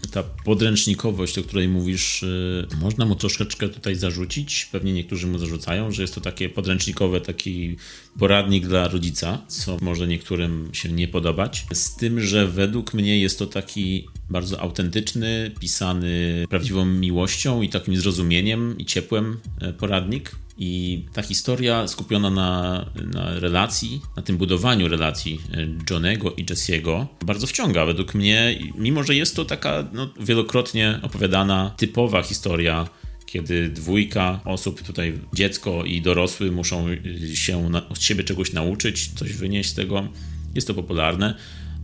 ta 0.10 0.24
podręcznikowość, 0.24 1.38
o 1.38 1.44
której 1.44 1.68
mówisz, 1.68 2.24
y, 2.24 2.68
można 2.82 3.06
mu 3.06 3.16
troszeczkę 3.16 3.70
tutaj 3.70 3.96
zarzucić. 3.96 4.66
Pewnie 4.72 4.94
niektórzy 4.94 5.28
mu 5.28 5.40
zarzucają, 5.40 5.92
że 5.92 6.02
jest 6.02 6.16
to 6.16 6.22
takie 6.22 6.50
podręcznikowe, 6.50 7.22
taki 7.22 7.76
poradnik 8.20 8.68
dla 8.68 8.88
rodzica, 8.88 9.42
co 9.48 9.78
może 9.82 10.08
niektórym 10.08 10.70
się 10.74 10.92
nie 10.92 11.08
podobać. 11.08 11.66
Z 11.74 11.96
tym, 11.96 12.22
że 12.22 12.48
według 12.48 12.94
mnie 12.94 13.20
jest 13.20 13.40
to 13.40 13.46
taki 13.46 14.08
bardzo 14.30 14.60
autentyczny, 14.60 15.52
pisany 15.60 16.46
prawdziwą 16.50 16.86
miłością 16.86 17.62
i 17.62 17.70
takim 17.70 17.98
zrozumieniem 17.98 18.78
i 18.78 18.86
ciepłem 18.86 19.40
e, 19.62 19.74
poradnik. 19.74 20.36
I 20.62 21.06
ta 21.14 21.22
historia 21.22 21.88
skupiona 21.88 22.30
na, 22.30 22.86
na 23.14 23.40
relacji, 23.40 24.02
na 24.16 24.22
tym 24.22 24.38
budowaniu 24.38 24.88
relacji 24.88 25.40
e, 25.54 25.68
Johnego 25.90 26.32
i 26.32 26.46
Jesse'ego, 26.46 27.06
bardzo 27.26 27.48
wciąga 27.48 27.86
według 27.86 28.16
mnie, 28.16 28.60
mimo 28.76 29.04
że 29.04 29.16
jest 29.16 29.36
to 29.36 29.46
taka 29.46 29.88
no, 29.94 30.10
wielokrotnie 30.20 31.00
opowiadana, 31.02 31.74
typowa 31.78 32.24
historia 32.24 32.90
kiedy 33.32 33.70
dwójka 33.70 34.40
osób, 34.46 34.82
tutaj 34.82 35.20
dziecko 35.34 35.86
i 35.86 36.02
dorosły, 36.02 36.52
muszą 36.52 36.88
się 37.34 37.70
na, 37.70 37.90
od 37.90 38.02
siebie 38.02 38.24
czegoś 38.24 38.54
nauczyć, 38.54 39.12
coś 39.16 39.34
wynieść 39.34 39.70
z 39.70 39.74
tego. 39.74 40.08
Jest 40.56 40.68
to 40.68 40.74
popularne, 40.74 41.36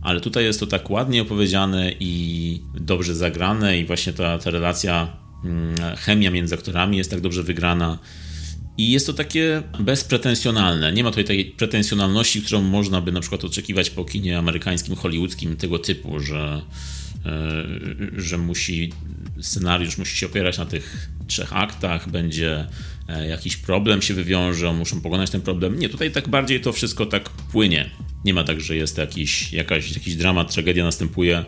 ale 0.02 0.20
tutaj 0.20 0.44
jest 0.44 0.60
to 0.60 0.66
tak 0.66 0.90
ładnie 0.90 1.22
opowiedziane 1.22 1.92
i 2.00 2.62
dobrze 2.74 3.14
zagrane, 3.14 3.78
i 3.78 3.84
właśnie 3.84 4.12
ta, 4.12 4.38
ta 4.38 4.50
relacja, 4.50 5.16
mm, 5.44 5.96
chemia 5.96 6.30
między 6.30 6.54
aktorami 6.54 6.96
jest 6.96 7.10
tak 7.10 7.20
dobrze 7.20 7.42
wygrana. 7.42 7.98
I 8.78 8.90
jest 8.90 9.06
to 9.06 9.12
takie 9.12 9.62
bezpretensjonalne. 9.80 10.92
Nie 10.92 11.04
ma 11.04 11.10
tutaj 11.10 11.24
takiej 11.24 11.44
pretensjonalności, 11.44 12.42
którą 12.42 12.62
można 12.62 13.00
by 13.00 13.12
na 13.12 13.20
przykład 13.20 13.44
oczekiwać 13.44 13.90
po 13.90 14.04
kinie 14.04 14.38
amerykańskim, 14.38 14.96
hollywoodzkim, 14.96 15.56
tego 15.56 15.78
typu, 15.78 16.20
że, 16.20 16.62
e, 17.26 17.64
że 18.16 18.38
musi 18.38 18.92
scenariusz 19.40 19.98
musi 19.98 20.16
się 20.16 20.26
opierać 20.26 20.58
na 20.58 20.66
tych 20.66 21.08
trzech 21.26 21.56
aktach, 21.56 22.10
będzie 22.10 22.66
e, 23.08 23.28
jakiś 23.28 23.56
problem 23.56 24.02
się 24.02 24.14
wywiąże, 24.14 24.72
muszą 24.72 25.00
pokonać 25.00 25.30
ten 25.30 25.40
problem. 25.40 25.78
Nie, 25.78 25.88
tutaj 25.88 26.10
tak 26.10 26.28
bardziej 26.28 26.60
to 26.60 26.72
wszystko 26.72 27.06
tak 27.06 27.30
płynie. 27.30 27.90
Nie 28.24 28.34
ma 28.34 28.44
tak, 28.44 28.60
że 28.60 28.76
jest 28.76 28.98
jakiś, 28.98 29.52
jakaś, 29.52 29.92
jakiś 29.92 30.16
dramat, 30.16 30.52
tragedia 30.54 30.84
następuje, 30.84 31.44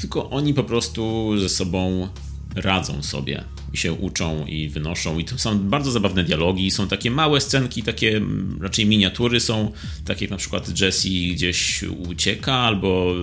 tylko 0.00 0.30
oni 0.30 0.54
po 0.54 0.64
prostu 0.64 1.32
ze 1.38 1.48
sobą 1.48 2.08
radzą 2.54 3.02
sobie 3.02 3.44
i 3.72 3.76
się 3.76 3.92
uczą 3.92 4.46
i 4.46 4.68
wynoszą. 4.68 5.18
I 5.18 5.24
to 5.24 5.38
są 5.38 5.58
bardzo 5.58 5.90
zabawne 5.90 6.24
dialogi, 6.24 6.70
są 6.70 6.88
takie 6.88 7.10
małe 7.10 7.40
scenki, 7.40 7.82
takie 7.82 8.16
mm, 8.16 8.58
raczej 8.62 8.86
miniatury 8.86 9.40
są, 9.40 9.72
takie 10.04 10.24
jak 10.24 10.30
na 10.30 10.36
przykład 10.36 10.80
Jesse 10.80 11.08
gdzieś 11.32 11.82
ucieka, 11.82 12.54
albo 12.54 13.14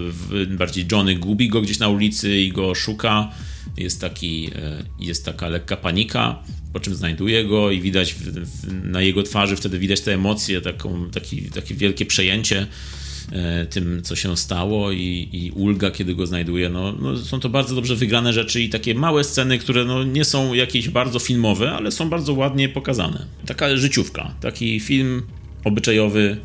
bardziej 0.50 0.86
Johnny 0.92 1.16
gubi 1.16 1.50
go 1.50 1.62
gdzieś 1.62 1.80
na 1.80 1.90
ulicy 1.90 2.38
i 2.38 2.52
go 2.52 2.76
szuka. 2.76 3.32
Jest, 3.78 4.02
taki, 4.02 4.50
e, 4.56 4.84
jest 5.00 5.26
taka 5.26 5.50
lekka 5.50 5.78
panika, 5.78 6.44
po 6.74 6.80
czym 6.80 6.96
znajduje 6.96 7.46
go 7.46 7.72
i 7.72 7.82
widać 7.82 8.14
w, 8.14 8.20
w, 8.20 8.74
na 8.84 9.02
jego 9.02 9.24
twarzy 9.24 9.56
wtedy 9.56 9.80
widać 9.80 10.02
te 10.02 10.14
emocje, 10.14 10.62
taką, 10.62 11.10
taki, 11.10 11.42
takie 11.42 11.76
wielkie 11.76 12.06
przejęcie 12.06 12.68
tym, 13.70 14.02
co 14.04 14.16
się 14.16 14.38
stało 14.38 14.92
i, 14.92 15.30
i 15.32 15.52
ulga, 15.52 15.92
kiedy 15.92 16.16
go 16.16 16.28
znajduje. 16.28 16.70
No, 16.70 16.92
no, 17.00 17.18
są 17.18 17.40
to 17.40 17.50
bardzo 17.50 17.76
dobrze 17.76 17.96
wygrane 17.96 18.34
rzeczy 18.34 18.62
i 18.62 18.70
takie 18.70 18.96
małe 18.96 19.24
sceny, 19.24 19.58
które 19.58 19.86
no, 19.86 20.04
nie 20.04 20.26
są 20.26 20.54
jakieś 20.54 20.90
bardzo 20.90 21.20
filmowe, 21.20 21.72
ale 21.72 21.92
są 21.92 22.10
bardzo 22.10 22.34
ładnie 22.34 22.70
pokazane. 22.70 23.26
Taka 23.46 23.78
życiówka, 23.78 24.36
taki 24.42 24.80
film 24.80 25.22
obyczajowy 25.64 26.38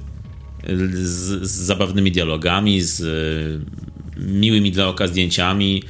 z, 0.93 1.49
z 1.49 1.51
zabawnymi 1.51 2.13
dialogami, 2.13 2.81
z 2.81 3.01
e, 3.01 4.21
miłymi 4.21 4.73
dla 4.73 4.89
oka 4.89 5.07
zdjęciami, 5.07 5.83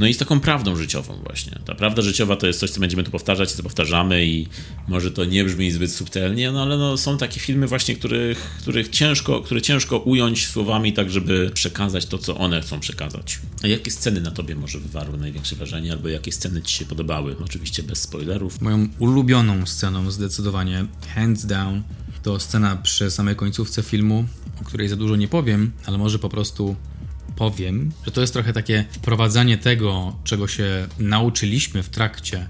no 0.00 0.06
i 0.06 0.14
z 0.14 0.18
taką 0.18 0.40
prawdą 0.40 0.76
życiową 0.76 1.14
właśnie. 1.26 1.58
Ta 1.64 1.74
prawda 1.74 2.02
życiowa 2.02 2.36
to 2.36 2.46
jest 2.46 2.60
coś, 2.60 2.70
co 2.70 2.80
będziemy 2.80 3.04
tu 3.04 3.10
powtarzać, 3.10 3.52
co 3.52 3.62
powtarzamy 3.62 4.26
i 4.26 4.46
może 4.88 5.10
to 5.10 5.24
nie 5.24 5.44
brzmi 5.44 5.70
zbyt 5.70 5.92
subtelnie, 5.92 6.52
no 6.52 6.62
ale 6.62 6.78
no, 6.78 6.96
są 6.96 7.18
takie 7.18 7.40
filmy 7.40 7.66
właśnie, 7.66 7.96
których, 7.96 8.38
których 8.38 8.88
ciężko, 8.88 9.40
które 9.40 9.62
ciężko 9.62 9.98
ująć 9.98 10.46
słowami 10.46 10.92
tak, 10.92 11.10
żeby 11.10 11.50
przekazać 11.54 12.06
to, 12.06 12.18
co 12.18 12.36
one 12.36 12.60
chcą 12.60 12.80
przekazać. 12.80 13.38
A 13.62 13.66
jakie 13.66 13.90
sceny 13.90 14.20
na 14.20 14.30
tobie 14.30 14.54
może 14.54 14.78
wywarły 14.78 15.18
największe 15.18 15.56
wrażenie, 15.56 15.92
albo 15.92 16.08
jakie 16.08 16.32
sceny 16.32 16.62
ci 16.62 16.74
się 16.74 16.84
podobały? 16.84 17.36
Oczywiście 17.44 17.82
bez 17.82 18.02
spoilerów. 18.02 18.60
Moją 18.60 18.88
ulubioną 18.98 19.66
sceną 19.66 20.10
zdecydowanie, 20.10 20.86
hands 21.14 21.46
down, 21.46 21.82
to 22.22 22.40
scena 22.40 22.76
przy 22.76 23.10
samej 23.10 23.36
końcówce 23.36 23.82
filmu, 23.82 24.24
o 24.60 24.64
której 24.64 24.88
za 24.88 24.96
dużo 24.96 25.16
nie 25.16 25.28
powiem, 25.28 25.72
ale 25.86 25.98
może 25.98 26.18
po 26.18 26.28
prostu 26.28 26.76
powiem, 27.40 27.92
że 28.04 28.10
to 28.10 28.20
jest 28.20 28.32
trochę 28.32 28.52
takie 28.52 28.84
wprowadzanie 28.90 29.58
tego, 29.58 30.16
czego 30.24 30.48
się 30.48 30.88
nauczyliśmy 30.98 31.82
w 31.82 31.88
trakcie 31.88 32.46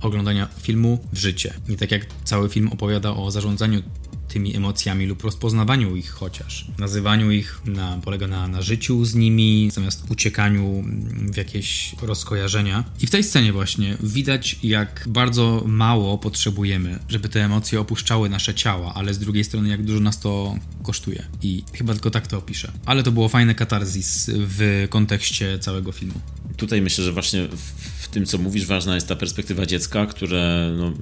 oglądania 0.00 0.48
filmu 0.60 0.98
w 1.12 1.18
życie. 1.18 1.54
Nie 1.68 1.76
tak 1.76 1.90
jak 1.90 2.06
cały 2.24 2.48
film 2.48 2.68
opowiada 2.72 3.10
o 3.10 3.30
zarządzaniu 3.30 3.82
tymi 4.36 4.56
emocjami 4.56 5.06
lub 5.06 5.24
rozpoznawaniu 5.24 5.96
ich 5.96 6.10
chociaż. 6.10 6.66
Nazywaniu 6.78 7.30
ich 7.30 7.60
na, 7.64 7.98
polega 8.04 8.26
na, 8.26 8.48
na 8.48 8.62
życiu 8.62 9.04
z 9.04 9.14
nimi, 9.14 9.70
zamiast 9.72 10.10
uciekaniu 10.10 10.84
w 11.32 11.36
jakieś 11.36 11.94
rozkojarzenia. 12.02 12.84
I 13.00 13.06
w 13.06 13.10
tej 13.10 13.24
scenie 13.24 13.52
właśnie 13.52 13.96
widać, 14.02 14.58
jak 14.62 15.04
bardzo 15.08 15.62
mało 15.66 16.18
potrzebujemy, 16.18 16.98
żeby 17.08 17.28
te 17.28 17.44
emocje 17.44 17.80
opuszczały 17.80 18.28
nasze 18.28 18.54
ciała, 18.54 18.94
ale 18.94 19.14
z 19.14 19.18
drugiej 19.18 19.44
strony, 19.44 19.68
jak 19.68 19.82
dużo 19.82 20.00
nas 20.00 20.20
to 20.20 20.56
kosztuje. 20.82 21.26
I 21.42 21.64
chyba 21.72 21.92
tylko 21.92 22.10
tak 22.10 22.26
to 22.26 22.38
opiszę. 22.38 22.72
Ale 22.86 23.02
to 23.02 23.12
było 23.12 23.28
fajne 23.28 23.54
katarzis 23.54 24.30
w 24.34 24.86
kontekście 24.90 25.58
całego 25.58 25.92
filmu. 25.92 26.20
Tutaj 26.56 26.82
myślę, 26.82 27.04
że 27.04 27.12
właśnie 27.12 27.48
w, 27.48 27.60
w 28.02 28.08
tym, 28.08 28.26
co 28.26 28.38
mówisz, 28.38 28.66
ważna 28.66 28.94
jest 28.94 29.08
ta 29.08 29.16
perspektywa 29.16 29.66
dziecka, 29.66 30.06
które 30.06 30.74
no, 30.78 30.92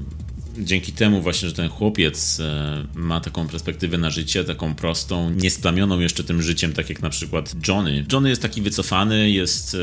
dzięki 0.59 0.93
temu 0.93 1.21
właśnie, 1.21 1.49
że 1.49 1.55
ten 1.55 1.69
chłopiec 1.69 2.41
e, 2.41 2.87
ma 2.95 3.21
taką 3.21 3.49
perspektywę 3.49 3.99
na 3.99 4.11
życie, 4.11 4.45
taką 4.45 4.75
prostą, 4.75 5.31
niesplamioną 5.31 6.01
jeszcze 6.01 6.25
tym 6.25 6.43
życiem, 6.43 6.73
tak 6.73 6.89
jak 6.89 7.03
na 7.03 7.11
przykład 7.11 7.55
Johnny. 7.69 8.07
Johnny 8.13 8.29
jest 8.29 8.43
taki 8.43 8.63
wycofany, 8.63 9.31
jest 9.31 9.75
e, 9.75 9.79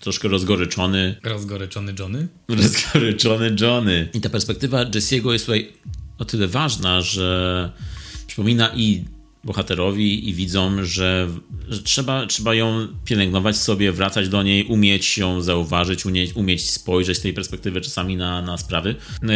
troszkę 0.00 0.28
rozgoryczony. 0.28 1.16
Rozgoryczony 1.22 1.94
Johnny? 1.98 2.28
Rozgoryczony 2.48 3.56
Johnny. 3.60 4.08
I 4.14 4.20
ta 4.20 4.28
perspektywa 4.28 4.84
Jesse'ego 4.84 5.32
jest 5.32 5.46
tutaj 5.46 5.72
o 6.18 6.24
tyle 6.24 6.48
ważna, 6.48 7.00
że 7.00 7.70
przypomina 8.26 8.70
i 8.76 9.04
bohaterowi 9.44 10.28
i 10.28 10.34
widzą, 10.34 10.84
że, 10.84 11.28
że, 11.68 11.82
trzeba, 11.82 12.26
trzeba 12.26 12.54
ją 12.54 12.88
pielęgnować 13.04 13.56
sobie, 13.56 13.92
wracać 13.92 14.28
do 14.28 14.42
niej, 14.42 14.64
umieć 14.64 15.18
ją 15.18 15.42
zauważyć, 15.42 16.06
umieć, 16.06 16.36
umieć 16.36 16.70
spojrzeć 16.70 17.18
z 17.18 17.20
tej 17.20 17.32
perspektywy 17.32 17.80
czasami 17.80 18.16
na, 18.16 18.42
na 18.42 18.58
sprawy. 18.58 18.94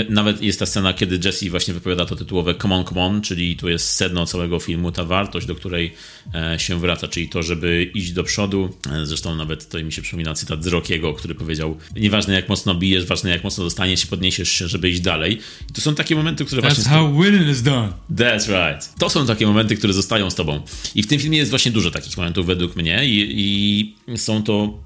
Nawet 0.08 0.42
jest 0.42 0.58
ta 0.58 0.66
scena, 0.66 0.92
kiedy 0.92 1.20
Jesse 1.24 1.50
właśnie 1.50 1.74
wypowiada 1.74 2.06
to 2.06 2.16
tytułowe 2.16 2.54
come 2.54 2.74
on, 2.74 2.84
come 2.84 3.00
on, 3.00 3.22
czyli 3.22 3.56
tu 3.56 3.68
jest 3.68 3.90
sedno 3.90 4.26
całego 4.26 4.58
filmu, 4.58 4.92
ta 4.92 5.04
wartość, 5.04 5.46
do 5.46 5.54
której 5.54 5.92
e, 6.34 6.58
się 6.58 6.80
wraca, 6.80 7.08
czyli 7.08 7.28
to, 7.28 7.42
żeby 7.42 7.90
iść 7.94 8.12
do 8.12 8.24
przodu. 8.24 8.76
Zresztą 9.04 9.34
nawet 9.34 9.68
to 9.68 9.82
mi 9.82 9.92
się 9.92 10.02
przypomina 10.02 10.34
cytat 10.34 10.64
z 10.64 10.66
Rockiego, 10.66 11.14
który 11.14 11.34
powiedział, 11.34 11.76
nieważne 11.96 12.34
jak 12.34 12.48
mocno 12.48 12.74
bijesz, 12.74 13.04
ważne 13.04 13.30
jak 13.30 13.44
mocno 13.44 13.64
dostaniesz 13.64 14.00
się, 14.00 14.06
podniesiesz 14.06 14.48
się, 14.48 14.68
żeby 14.68 14.90
iść 14.90 15.00
dalej. 15.00 15.38
I 15.70 15.72
to 15.72 15.80
są 15.80 15.94
takie 15.94 16.16
momenty, 16.16 16.44
które 16.44 16.62
That's 16.62 16.64
właśnie... 16.64 16.84
That's 16.84 16.88
how 16.88 17.22
winning 17.22 17.48
is 17.48 17.62
done. 17.62 17.92
That's 18.10 18.48
right. 18.48 18.94
To 18.98 19.10
są 19.10 19.26
takie 19.26 19.46
momenty, 19.46 19.76
które 19.76 19.92
zostają 19.96 20.30
z 20.30 20.34
tobą. 20.34 20.62
I 20.94 21.02
w 21.02 21.06
tym 21.06 21.20
filmie 21.20 21.38
jest 21.38 21.50
właśnie 21.50 21.72
dużo 21.72 21.90
takich 21.90 22.16
momentów 22.16 22.46
według 22.46 22.76
mnie 22.76 23.04
i, 23.04 23.94
i 24.06 24.18
są 24.18 24.42
to 24.42 24.78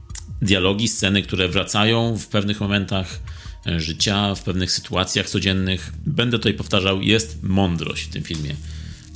dialogi, 0.42 0.88
sceny, 0.88 1.22
które 1.22 1.48
wracają 1.48 2.16
w 2.16 2.26
pewnych 2.26 2.60
momentach 2.60 3.20
e, 3.66 3.80
życia, 3.80 4.34
w 4.34 4.42
pewnych 4.42 4.72
sytuacjach 4.72 5.28
codziennych. 5.28 5.92
Będę 6.06 6.38
tutaj 6.38 6.54
powtarzał, 6.54 7.02
jest 7.02 7.42
mądrość 7.42 8.02
w 8.02 8.08
tym 8.08 8.22
filmie. 8.22 8.54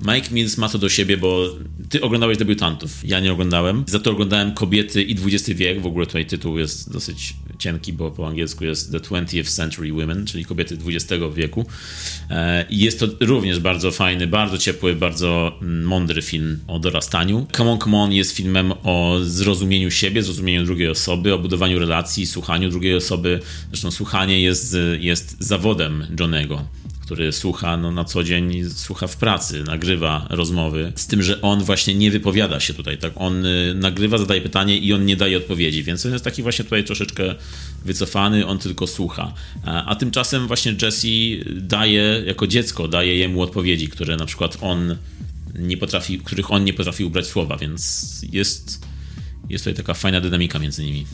Mike 0.04 0.28
Mills 0.30 0.58
ma 0.58 0.68
to 0.68 0.78
do 0.78 0.88
siebie, 0.88 1.16
bo 1.16 1.56
ty 1.88 2.00
oglądałeś 2.00 2.38
debiutantów, 2.38 3.04
ja 3.04 3.20
nie 3.20 3.32
oglądałem. 3.32 3.84
Za 3.87 3.99
to 3.99 4.11
oglądałem 4.11 4.54
Kobiety 4.54 5.02
i 5.02 5.12
XX 5.12 5.58
wiek. 5.58 5.80
W 5.80 5.87
ogóle 5.87 6.06
tutaj 6.06 6.26
tytuł 6.26 6.58
jest 6.58 6.92
dosyć 6.92 7.34
cienki, 7.58 7.92
bo 7.92 8.11
po 8.11 8.28
angielsku 8.28 8.64
jest 8.64 8.92
The 8.92 8.99
20th 8.99 9.56
Century 9.56 9.92
Women, 9.92 10.26
czyli 10.26 10.44
kobiety 10.44 10.78
XX 10.87 11.23
wieku. 11.34 11.66
E, 12.30 12.64
I 12.70 12.78
jest 12.78 13.00
to 13.00 13.06
również 13.20 13.61
bardzo 13.61 13.90
fajny, 13.90 14.26
bardzo 14.26 14.58
ciepły, 14.58 14.94
bardzo 14.94 15.58
mm, 15.62 15.84
mądry 15.84 16.23
film 16.23 16.58
o 16.66 16.78
dorastaniu. 16.78 17.46
Come 17.56 17.70
On, 17.70 17.78
Come 17.78 17.96
On 17.96 18.12
jest 18.12 18.37
filmem 18.37 18.73
o 18.82 19.18
zrozumieniu 19.23 19.90
siebie, 19.90 20.23
zrozumieniu 20.23 20.64
drugiej 20.64 20.88
osoby, 20.88 21.34
o 21.34 21.38
budowaniu 21.38 21.78
relacji, 21.78 22.26
słuchaniu 22.26 22.70
drugiej 22.70 22.94
osoby. 22.94 23.40
Zresztą 23.68 23.90
słuchanie 23.90 24.40
jest, 24.40 24.76
jest 25.00 25.37
zawodem 25.38 26.06
Johnego 26.20 26.64
który 27.04 27.32
słucha 27.32 27.76
no, 27.76 27.92
na 27.92 28.04
co 28.04 28.25
dzień, 28.25 28.70
słucha 28.70 29.06
w 29.06 29.16
pracy, 29.16 29.64
nagrywa 29.66 30.26
rozmowy, 30.30 30.92
z 30.96 31.06
tym, 31.06 31.23
że 31.23 31.40
on 31.40 31.64
właśnie 31.64 31.94
nie 31.94 32.11
wypowiada 32.11 32.61
się 32.61 32.75
tutaj, 32.75 32.99
tak? 32.99 33.12
On 33.16 33.46
y, 33.46 33.75
nagrywa, 33.75 34.18
zadaje 34.18 34.40
pytanie 34.40 34.78
i 34.78 34.92
on 34.92 35.04
nie 35.04 35.16
daje 35.16 35.37
odpowiedzi, 35.37 35.82
więc 35.82 36.06
on 36.06 36.12
jest 36.12 36.25
taki 36.25 36.42
właśnie 36.42 36.64
tutaj 36.64 36.84
troszeczkę 36.84 37.34
wycofany, 37.84 38.46
on 38.46 38.58
tylko 38.58 38.87
słucha. 38.87 39.34
A, 39.64 39.84
a 39.84 39.94
tymczasem 39.96 40.46
właśnie 40.46 40.75
Jesse 40.82 41.08
daje, 41.56 42.23
jako 42.26 42.46
dziecko, 42.46 42.88
daje 42.88 43.16
jemu 43.16 43.42
odpowiedzi, 43.42 43.88
które 43.88 44.16
na 44.16 44.26
przykład 44.26 44.58
on 44.61 44.96
nie 45.58 45.76
potrafi, 45.76 46.18
których 46.18 46.50
on 46.50 46.64
nie 46.64 46.75
potrafi 46.75 47.04
ubrać 47.04 47.26
słowa, 47.26 47.56
więc 47.56 48.04
jest, 48.32 48.87
jest 49.49 49.64
tutaj 49.64 49.75
taka 49.75 49.94
fajna 49.94 50.20
dynamika 50.20 50.58
między 50.58 50.84
nimi. 50.84 51.06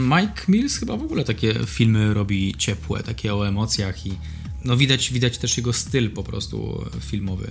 Mike 0.00 0.42
Mills 0.48 0.76
chyba 0.76 0.96
w 0.96 1.02
ogóle 1.02 1.24
takie 1.24 1.54
filmy 1.66 2.14
robi 2.14 2.54
ciepłe, 2.58 3.02
takie 3.02 3.34
o 3.34 3.48
emocjach 3.48 4.06
i 4.06 4.12
no 4.66 4.76
widać, 4.76 5.12
widać 5.12 5.38
też 5.38 5.56
jego 5.56 5.72
styl 5.72 6.10
po 6.10 6.22
prostu 6.22 6.84
filmowy, 7.00 7.50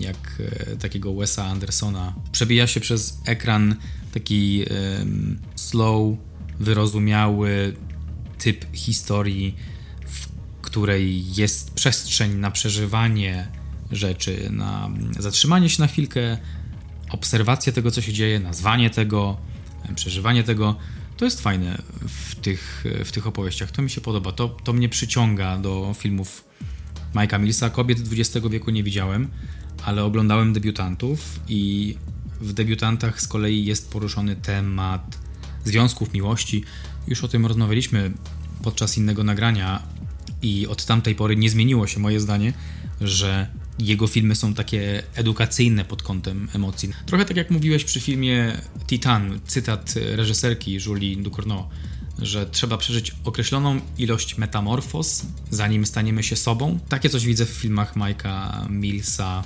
jak 0.00 0.38
e, 0.40 0.76
takiego 0.76 1.14
Wesa 1.14 1.44
Andersona. 1.44 2.14
Przebija 2.32 2.66
się 2.66 2.80
przez 2.80 3.20
ekran 3.26 3.76
taki 4.12 4.64
slow, 5.54 6.16
wyrozumiały 6.60 7.76
typ 8.38 8.66
historii, 8.72 9.56
w 10.06 10.28
której 10.62 11.34
jest 11.34 11.74
przestrzeń 11.74 12.34
na 12.34 12.50
przeżywanie 12.50 13.48
rzeczy, 13.92 14.48
na 14.50 14.90
zatrzymanie 15.18 15.68
się 15.68 15.82
na 15.82 15.88
chwilkę, 15.88 16.38
obserwację 17.10 17.72
tego, 17.72 17.90
co 17.90 18.00
się 18.00 18.12
dzieje, 18.12 18.40
nazwanie 18.40 18.90
tego, 18.90 19.36
przeżywanie 19.94 20.44
tego 20.44 20.76
to 21.16 21.24
jest 21.24 21.40
fajne 21.40 21.82
w 22.08 22.34
tych, 22.34 22.84
w 23.04 23.12
tych 23.12 23.26
opowieściach. 23.26 23.70
To 23.70 23.82
mi 23.82 23.90
się 23.90 24.00
podoba. 24.00 24.32
To, 24.32 24.48
to 24.48 24.72
mnie 24.72 24.88
przyciąga 24.88 25.58
do 25.58 25.94
filmów 25.98 26.44
Mike'a 27.14 27.40
Millsa. 27.40 27.70
Kobiet 27.70 27.98
XX 28.12 28.46
wieku 28.50 28.70
nie 28.70 28.82
widziałem, 28.82 29.28
ale 29.84 30.04
oglądałem 30.04 30.52
debiutantów 30.52 31.40
i 31.48 31.94
w 32.40 32.52
debiutantach 32.52 33.20
z 33.20 33.28
kolei 33.28 33.64
jest 33.64 33.90
poruszony 33.90 34.36
temat 34.36 35.18
związków 35.64 36.12
miłości. 36.12 36.64
Już 37.08 37.24
o 37.24 37.28
tym 37.28 37.46
rozmawialiśmy 37.46 38.12
podczas 38.62 38.98
innego 38.98 39.24
nagrania 39.24 39.82
i 40.42 40.66
od 40.66 40.84
tamtej 40.84 41.14
pory 41.14 41.36
nie 41.36 41.50
zmieniło 41.50 41.86
się 41.86 42.00
moje 42.00 42.20
zdanie, 42.20 42.52
że 43.00 43.48
jego 43.78 44.06
filmy 44.06 44.34
są 44.34 44.54
takie 44.54 45.02
edukacyjne 45.14 45.84
pod 45.84 46.02
kątem 46.02 46.48
emocji. 46.54 46.90
Trochę 47.06 47.24
tak 47.24 47.36
jak 47.36 47.50
mówiłeś 47.50 47.84
przy 47.84 48.00
filmie 48.00 48.60
Titan, 48.86 49.40
cytat 49.46 49.94
reżyserki 49.96 50.78
Julie 50.86 51.16
Ducournau, 51.16 51.68
że 52.18 52.46
trzeba 52.46 52.78
przeżyć 52.78 53.12
określoną 53.24 53.80
ilość 53.98 54.38
metamorfoz, 54.38 55.26
zanim 55.50 55.86
staniemy 55.86 56.22
się 56.22 56.36
sobą. 56.36 56.78
Takie 56.88 57.08
coś 57.08 57.26
widzę 57.26 57.46
w 57.46 57.50
filmach 57.50 57.96
Mike'a 57.96 58.70
Millsa 58.70 59.44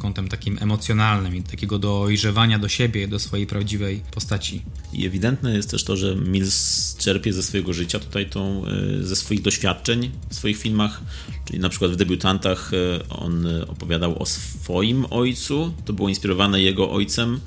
kątem 0.00 0.28
takim 0.28 0.58
emocjonalnym 0.60 1.36
i 1.36 1.42
takiego 1.42 1.78
dojrzewania 1.78 2.58
do 2.58 2.68
siebie, 2.68 3.08
do 3.08 3.18
swojej 3.18 3.46
prawdziwej 3.46 4.02
postaci. 4.10 4.62
I 4.92 5.06
ewidentne 5.06 5.56
jest 5.56 5.70
też 5.70 5.84
to, 5.84 5.96
że 5.96 6.16
Mills 6.16 6.96
czerpie 6.96 7.32
ze 7.32 7.42
swojego 7.42 7.72
życia 7.72 7.98
tutaj 7.98 8.30
tą, 8.30 8.66
e, 8.66 9.04
ze 9.04 9.16
swoich 9.16 9.42
doświadczeń 9.42 10.10
w 10.28 10.34
swoich 10.34 10.58
filmach, 10.58 11.00
czyli 11.44 11.58
na 11.58 11.68
przykład 11.68 11.90
w 11.90 11.96
debiutantach 11.96 12.70
e, 12.74 13.08
on 13.08 13.46
opowiadał 13.68 14.22
o 14.22 14.26
swoim 14.26 15.06
ojcu, 15.10 15.74
to 15.84 15.92
było 15.92 16.08
inspirowane 16.08 16.62
jego 16.62 16.90
ojcem, 16.90 17.40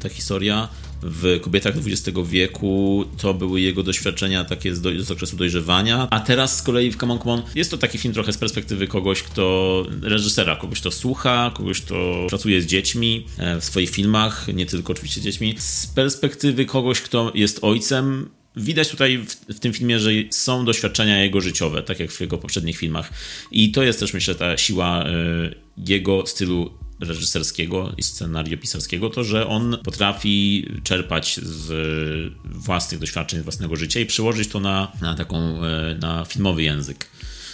ta 0.00 0.08
historia 0.08 0.68
w 1.02 1.40
kobietach 1.40 1.74
XX 1.76 2.18
wieku 2.24 3.04
to 3.18 3.34
były 3.34 3.60
jego 3.60 3.82
doświadczenia 3.82 4.44
takie 4.44 4.74
z, 4.74 4.80
do, 4.80 4.90
z 5.04 5.10
okresu 5.10 5.36
dojrzewania, 5.36 6.08
a 6.10 6.20
teraz 6.20 6.56
z 6.58 6.62
kolei 6.62 6.90
w 6.90 6.96
Come 6.96 7.12
on, 7.12 7.18
Come 7.18 7.32
on 7.32 7.42
jest 7.54 7.70
to 7.70 7.78
taki 7.78 7.98
film 7.98 8.14
trochę 8.14 8.32
z 8.32 8.38
perspektywy 8.38 8.86
kogoś, 8.86 9.22
kto 9.22 9.86
reżysera, 10.02 10.56
kogoś, 10.56 10.80
kto 10.80 10.90
słucha, 10.90 11.50
kogoś, 11.54 11.80
kto 11.80 12.26
pracuje 12.28 12.62
z 12.62 12.66
dziećmi 12.66 13.26
e, 13.38 13.60
w 13.60 13.64
swoich 13.64 13.90
filmach, 13.90 14.48
nie 14.54 14.66
tylko 14.66 14.92
oczywiście 14.92 15.20
dziećmi, 15.20 15.54
z 15.58 15.86
perspektywy 15.86 16.64
kogoś, 16.64 17.00
kto 17.00 17.32
jest 17.34 17.58
ojcem, 17.62 18.30
Widać 18.56 18.88
tutaj 18.88 19.18
w, 19.18 19.54
w, 19.56 19.60
tym 19.60 19.72
filmie, 19.72 19.98
że 19.98 20.10
są 20.30 20.64
doświadczenia 20.64 21.22
jego 21.22 21.40
życiowe, 21.40 21.82
tak 21.82 22.00
jak 22.00 22.10
w 22.10 22.20
jego 22.20 22.38
poprzednich 22.38 22.76
filmach. 22.76 23.10
I 23.50 23.72
to 23.72 23.82
jest 23.82 24.00
też, 24.00 24.14
myślę, 24.14 24.34
ta 24.34 24.56
siła 24.56 25.06
y, 25.06 25.54
jego 25.76 26.26
stylu 26.26 26.70
reżyserskiego 27.00 27.92
i 27.96 28.02
scenariopisarskiego, 28.02 29.10
to 29.10 29.24
że 29.24 29.46
on 29.46 29.78
potrafi 29.84 30.66
czerpać 30.84 31.40
z 31.42 32.32
własnych 32.44 33.00
doświadczeń, 33.00 33.40
z 33.40 33.42
własnego 33.42 33.76
życia 33.76 34.00
i 34.00 34.06
przełożyć 34.06 34.48
to 34.48 34.60
na, 34.60 34.92
na 35.00 35.14
taką, 35.14 35.64
e, 35.64 35.96
na 36.00 36.24
filmowy 36.24 36.62
język. 36.62 37.06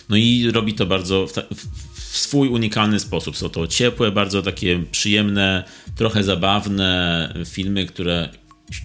No 0.08 0.16
i 0.16 0.50
robi 0.50 0.74
to 0.74 0.86
bardzo 0.86 1.26
w, 1.26 1.32
w, 1.32 2.18
swój 2.18 2.48
unikalny 2.48 3.00
sposób. 3.00 3.36
Są 3.36 3.48
to 3.48 3.66
ciepłe, 3.66 4.12
bardzo 4.12 4.42
takie 4.42 4.84
przyjemne, 4.90 5.64
trochę 5.96 6.24
zabawne 6.24 7.34
filmy, 7.46 7.86
które 7.86 8.28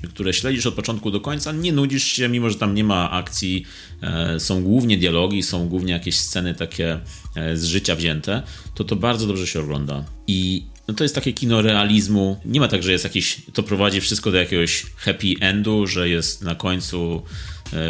które 0.10 0.34
śledzisz 0.34 0.66
od 0.66 0.74
początku 0.74 1.12
do 1.12 1.22
końca, 1.22 1.52
nie 1.52 1.74
nudzisz 1.74 2.04
się, 2.04 2.30
mimo 2.30 2.50
że 2.50 2.56
tam 2.56 2.76
nie 2.76 2.84
ma 2.84 3.12
akcji, 3.12 3.66
e, 4.02 4.40
są 4.40 4.64
głównie 4.64 4.98
dialogi, 4.98 5.44
są 5.44 5.70
głównie 5.70 5.94
jakieś 5.94 6.16
sceny 6.16 6.56
takie 6.56 7.00
e, 7.36 7.58
z 7.58 7.64
życia 7.64 7.96
wzięte, 7.96 8.44
to 8.76 8.84
to 8.84 8.96
bardzo 8.96 9.28
dobrze 9.28 9.48
się 9.48 9.60
ogląda. 9.60 10.06
I 10.28 10.64
no 10.88 10.94
to 10.94 11.04
jest 11.04 11.16
takie 11.16 11.34
kino 11.34 11.62
realizmu. 11.62 12.40
Nie 12.46 12.60
ma 12.60 12.68
tak, 12.68 12.84
że 12.84 12.92
jest 12.92 13.04
jakiś, 13.04 13.42
to 13.54 13.64
prowadzi 13.64 14.02
wszystko 14.02 14.32
do 14.32 14.38
jakiegoś 14.38 14.86
happy 14.98 15.34
endu, 15.40 15.88
że 15.88 16.10
jest 16.10 16.42
na 16.42 16.56
końcu 16.56 17.22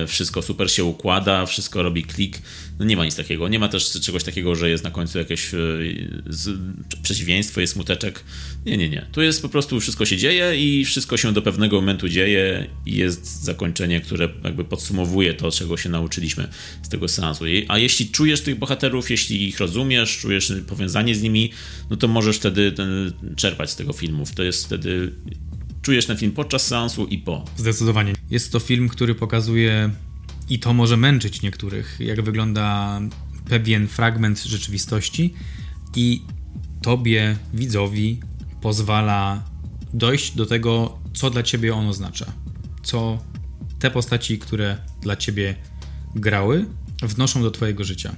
wszystko 0.08 0.42
super 0.42 0.72
się 0.72 0.84
układa, 0.84 1.46
wszystko 1.46 1.84
robi 1.84 2.04
klik. 2.04 2.42
No 2.80 2.86
nie 2.86 2.98
ma 2.98 3.06
nic 3.06 3.16
takiego. 3.16 3.48
Nie 3.48 3.60
ma 3.60 3.68
też 3.70 3.92
czegoś 3.92 4.24
takiego, 4.24 4.56
że 4.56 4.70
jest 4.70 4.84
na 4.84 4.92
końcu 4.92 5.18
jakieś 5.18 5.54
e, 5.54 5.58
przeciwieństwo, 7.04 7.62
jest 7.62 7.74
smuteczek. 7.74 8.24
Nie, 8.66 8.78
nie, 8.78 8.90
nie. 8.90 9.06
Tu 9.12 9.22
jest 9.22 9.42
po 9.42 9.50
prostu 9.50 9.80
wszystko 9.80 10.06
się 10.06 10.18
dzieje 10.18 10.56
i 10.58 10.86
wszystko 10.86 11.18
się 11.18 11.34
do 11.34 11.42
pewnego 11.42 11.76
momentu 11.76 12.10
dzieje 12.10 12.68
i 12.86 12.96
jest 12.96 13.44
zakończenie, 13.44 14.02
które 14.02 14.30
jakby 14.44 14.64
podsumowuje 14.64 15.34
to, 15.34 15.52
czego 15.52 15.78
się 15.78 15.90
nauczyliśmy 15.90 16.48
z 16.84 16.90
tego 16.90 17.08
seansu. 17.08 17.46
A 17.68 17.78
jeśli 17.78 18.10
czujesz 18.10 18.42
tych 18.42 18.60
bohaterów, 18.60 19.12
jeśli 19.12 19.48
ich 19.48 19.60
rozumiesz, 19.60 20.18
czujesz 20.18 20.54
powiązanie 20.68 21.16
z 21.16 21.22
nimi, 21.22 21.52
no 21.90 21.98
to 21.98 22.08
możesz 22.08 22.38
wtedy 22.38 22.72
ten, 22.72 23.14
czerpać 23.36 23.70
z 23.70 23.76
tego 23.76 23.94
filmów. 23.94 24.36
To 24.36 24.44
jest 24.44 24.66
wtedy 24.66 25.12
czujesz 25.82 26.06
ten 26.06 26.18
film 26.18 26.32
podczas 26.32 26.68
seansu 26.68 27.06
i 27.06 27.18
po. 27.18 27.46
Zdecydowanie. 27.58 28.14
Jest 28.30 28.52
to 28.52 28.60
film, 28.60 28.90
który 28.90 29.16
pokazuje 29.16 29.90
i 30.50 30.60
to 30.60 30.74
może 30.74 30.98
męczyć 30.98 31.42
niektórych, 31.42 31.98
jak 32.00 32.22
wygląda 32.22 33.00
pewien 33.50 33.88
fragment 33.88 34.44
rzeczywistości 34.44 35.34
i 35.96 36.22
tobie, 36.82 37.38
widzowi, 37.54 38.20
pozwala 38.62 39.44
dojść 39.94 40.36
do 40.36 40.46
tego, 40.46 41.00
co 41.14 41.30
dla 41.30 41.44
ciebie 41.44 41.76
on 41.76 41.88
oznacza. 41.88 42.34
Co 42.84 43.18
te 43.80 43.92
postaci, 43.92 44.40
które 44.40 44.78
dla 45.02 45.16
ciebie 45.16 45.56
grały, 46.16 46.66
wnoszą 47.04 47.42
do 47.42 47.52
twojego 47.52 47.84
życia 47.84 48.16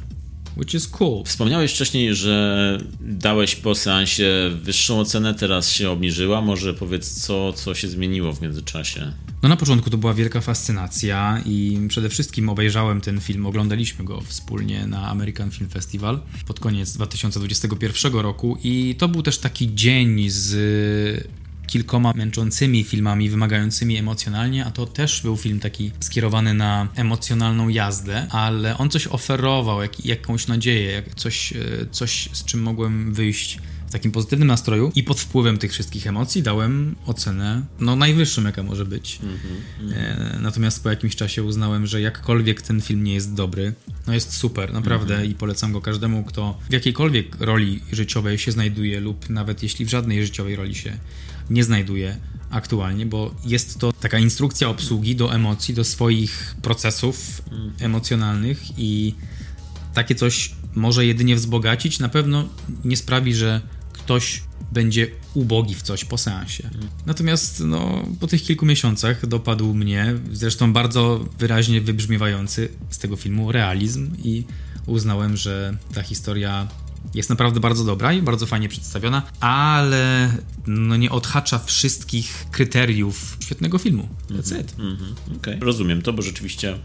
which 0.58 0.74
is 0.74 0.88
cool. 0.88 1.24
Wspomniałeś 1.24 1.72
wcześniej, 1.72 2.16
że 2.16 2.78
dałeś 3.02 3.56
po 3.56 3.76
seansie 3.76 4.52
wyższą 4.64 5.00
ocenę, 5.00 5.34
teraz 5.34 5.72
się 5.72 5.90
obniżyła. 5.90 6.42
Może 6.42 6.74
powiedz, 6.74 7.12
co, 7.26 7.54
co 7.54 7.76
się 7.76 7.88
zmieniło 7.88 8.34
w 8.34 8.42
międzyczasie? 8.42 9.14
No 9.44 9.50
na 9.50 9.56
początku 9.56 9.90
to 9.90 9.98
była 9.98 10.14
wielka 10.14 10.42
fascynacja 10.42 11.42
i 11.46 11.80
przede 11.88 12.10
wszystkim 12.10 12.50
obejrzałem 12.50 13.02
ten 13.02 13.20
film, 13.22 13.46
oglądaliśmy 13.46 14.06
go 14.06 14.22
wspólnie 14.22 14.88
na 14.88 15.10
American 15.10 15.52
Film 15.52 15.70
Festival 15.70 16.20
pod 16.48 16.60
koniec 16.60 16.94
2021 16.94 18.14
roku 18.14 18.58
i 18.64 18.96
to 18.98 19.08
był 19.08 19.22
też 19.24 19.38
taki 19.38 19.76
dzień 19.76 20.30
z 20.30 21.28
kilkoma 21.74 22.14
męczącymi 22.16 22.84
filmami, 22.84 23.30
wymagającymi 23.30 23.98
emocjonalnie, 23.98 24.66
a 24.66 24.72
to 24.72 24.86
też 24.86 25.22
był 25.22 25.38
film 25.38 25.60
taki 25.60 25.92
skierowany 26.00 26.54
na 26.54 26.88
emocjonalną 26.96 27.70
jazdę, 27.70 28.28
ale 28.30 28.78
on 28.78 28.90
coś 28.90 29.08
oferował, 29.08 29.82
jak, 29.82 30.06
jakąś 30.06 30.48
nadzieję, 30.48 31.04
coś, 31.16 31.54
e, 31.54 31.58
coś, 31.92 32.30
z 32.34 32.46
czym 32.46 32.62
mogłem 32.62 33.14
wyjść 33.14 33.60
w 33.88 33.92
takim 33.92 34.12
pozytywnym 34.12 34.48
nastroju 34.48 34.92
i 34.96 35.04
pod 35.04 35.20
wpływem 35.20 35.58
tych 35.58 35.72
wszystkich 35.72 36.08
emocji 36.08 36.44
dałem 36.44 36.96
ocenę 37.06 37.62
no 37.80 37.96
najwyższą, 37.96 38.44
jaka 38.44 38.64
może 38.64 38.86
być. 38.86 39.20
Mm-hmm, 39.20 39.82
mm. 39.82 40.42
Natomiast 40.42 40.84
po 40.84 40.90
jakimś 40.90 41.16
czasie 41.16 41.44
uznałem, 41.44 41.88
że 41.88 42.02
jakkolwiek 42.02 42.62
ten 42.62 42.82
film 42.82 43.04
nie 43.04 43.14
jest 43.14 43.34
dobry, 43.34 43.74
no 44.08 44.14
jest 44.14 44.34
super, 44.34 44.74
naprawdę 44.74 45.18
mm-hmm. 45.18 45.30
i 45.30 45.36
polecam 45.36 45.74
go 45.74 45.82
każdemu, 45.82 46.24
kto 46.24 46.58
w 46.70 46.74
jakiejkolwiek 46.74 47.36
roli 47.40 47.82
życiowej 47.92 48.38
się 48.38 48.52
znajduje 48.52 49.00
lub 49.00 49.30
nawet 49.30 49.64
jeśli 49.64 49.86
w 49.86 49.90
żadnej 49.90 50.26
życiowej 50.26 50.56
roli 50.56 50.76
się 50.76 50.98
nie 51.50 51.64
znajduję 51.64 52.18
aktualnie, 52.50 53.06
bo 53.06 53.36
jest 53.46 53.80
to 53.80 53.94
taka 53.94 54.20
instrukcja 54.20 54.70
obsługi 54.70 55.16
do 55.16 55.36
emocji, 55.36 55.74
do 55.74 55.84
swoich 55.84 56.56
procesów 56.62 57.42
emocjonalnych 57.80 58.64
i 58.78 59.16
takie 59.94 60.16
coś 60.16 60.56
może 60.76 61.06
jedynie 61.06 61.36
wzbogacić, 61.36 62.00
na 62.00 62.10
pewno 62.10 62.50
nie 62.86 62.98
sprawi, 62.98 63.36
że 63.36 63.62
ktoś 63.94 64.44
będzie 64.72 65.08
ubogi 65.34 65.76
w 65.76 65.82
coś 65.82 66.06
po 66.06 66.18
seansie. 66.18 66.70
Natomiast 67.06 67.60
no, 67.60 68.06
po 68.20 68.28
tych 68.28 68.44
kilku 68.44 68.66
miesiącach 68.66 69.28
dopadł 69.28 69.74
mnie, 69.74 70.14
zresztą 70.32 70.74
bardzo 70.74 71.26
wyraźnie 71.40 71.82
wybrzmiewający 71.82 72.70
z 72.90 72.98
tego 72.98 73.16
filmu 73.16 73.52
realizm 73.52 74.12
i 74.24 74.46
uznałem, 74.86 75.38
że 75.38 75.78
ta 75.94 76.04
historia 76.04 76.68
jest 77.14 77.30
naprawdę 77.30 77.60
bardzo 77.60 77.84
dobra 77.84 78.14
i 78.14 78.22
bardzo 78.22 78.46
fajnie 78.46 78.70
przedstawiona, 78.70 79.22
ale 79.40 80.32
no 80.68 80.98
nie 80.98 81.12
odhacza 81.12 81.60
wszystkich 81.60 82.46
kryteriów 82.52 83.38
świetnego 83.40 83.78
filmu. 83.78 84.10
That's 84.30 84.62
it. 84.62 84.76
Mm 84.80 84.98
-hmm. 84.98 85.38
okay. 85.38 85.58
Rozumiem 85.62 86.02
to, 86.02 86.14
bo 86.14 86.22
rzeczywiście 86.22 86.78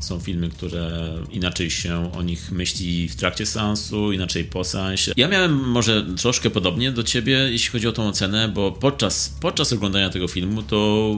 są 0.00 0.20
filmy, 0.20 0.48
które 0.48 1.14
inaczej 1.30 1.70
się 1.70 2.12
o 2.12 2.22
nich 2.22 2.52
myśli 2.52 3.08
w 3.08 3.16
trakcie 3.16 3.46
seansu, 3.46 4.12
inaczej 4.12 4.44
po 4.44 4.64
seansie. 4.64 5.12
Ja 5.16 5.28
miałem 5.28 5.68
może 5.68 6.06
troszkę 6.16 6.50
podobnie 6.50 6.92
do 6.92 7.02
ciebie, 7.02 7.32
jeśli 7.32 7.70
chodzi 7.70 7.88
o 7.88 7.92
tą 7.92 8.08
ocenę, 8.08 8.48
bo 8.48 8.72
podczas, 8.72 9.36
podczas 9.40 9.72
oglądania 9.72 10.10
tego 10.10 10.28
filmu 10.28 10.62
to 10.62 11.10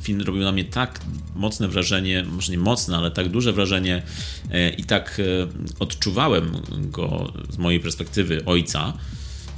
film 0.00 0.20
robił 0.20 0.42
na 0.42 0.52
mnie 0.52 0.64
tak 0.64 1.00
mocne 1.34 1.68
wrażenie, 1.68 2.24
może 2.32 2.52
nie 2.52 2.58
mocne, 2.58 2.96
ale 2.96 3.10
tak 3.10 3.28
duże 3.28 3.52
wrażenie 3.52 4.02
e, 4.50 4.70
i 4.70 4.84
tak 4.84 5.20
e, 5.20 5.46
odczuwałem 5.78 6.52
go 6.90 7.32
z 7.50 7.58
mojej 7.58 7.80
perspektywy 7.80 8.44
ojca, 8.44 8.92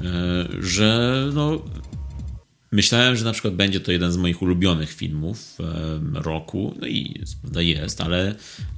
e, 0.03 0.05
że 0.61 1.31
no, 1.35 1.63
myślałem, 2.73 3.17
że 3.17 3.25
na 3.25 3.33
przykład 3.33 3.55
będzie 3.55 3.81
to 3.81 3.93
jeden 3.93 4.13
z 4.13 4.17
moich 4.17 4.43
ulubionych 4.43 4.93
filmów 4.93 5.59
roku, 6.15 6.75
no 6.81 6.87
i 6.87 7.69
jest, 7.69 8.01
ale, 8.01 8.35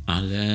ale 0.06 0.46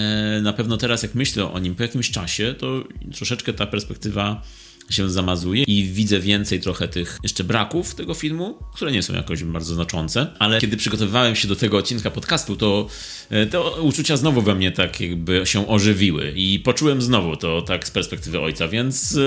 na 0.43 0.53
pewno 0.53 0.77
teraz 0.77 1.03
jak 1.03 1.15
myślę 1.15 1.51
o 1.51 1.59
nim 1.59 1.75
po 1.75 1.83
jakimś 1.83 2.11
czasie, 2.11 2.55
to 2.57 2.83
troszeczkę 3.15 3.53
ta 3.53 3.67
perspektywa 3.67 4.41
się 4.89 5.09
zamazuje 5.09 5.63
i 5.63 5.83
widzę 5.83 6.19
więcej 6.19 6.59
trochę 6.59 6.87
tych 6.87 7.19
jeszcze 7.23 7.43
braków 7.43 7.95
tego 7.95 8.13
filmu, 8.13 8.57
które 8.73 8.91
nie 8.91 9.03
są 9.03 9.13
jakoś 9.13 9.43
bardzo 9.43 9.73
znaczące, 9.73 10.27
ale 10.39 10.61
kiedy 10.61 10.77
przygotowywałem 10.77 11.35
się 11.35 11.47
do 11.47 11.55
tego 11.55 11.77
odcinka 11.77 12.11
podcastu, 12.11 12.55
to 12.55 12.87
e, 13.29 13.45
te 13.45 13.61
uczucia 13.61 14.17
znowu 14.17 14.41
we 14.41 14.55
mnie 14.55 14.71
tak 14.71 15.01
jakby 15.01 15.45
się 15.45 15.67
ożywiły 15.67 16.33
i 16.35 16.59
poczułem 16.59 17.01
znowu 17.01 17.35
to 17.35 17.61
tak 17.61 17.87
z 17.87 17.91
perspektywy 17.91 18.39
ojca, 18.39 18.67
więc 18.67 19.15
e, 19.15 19.19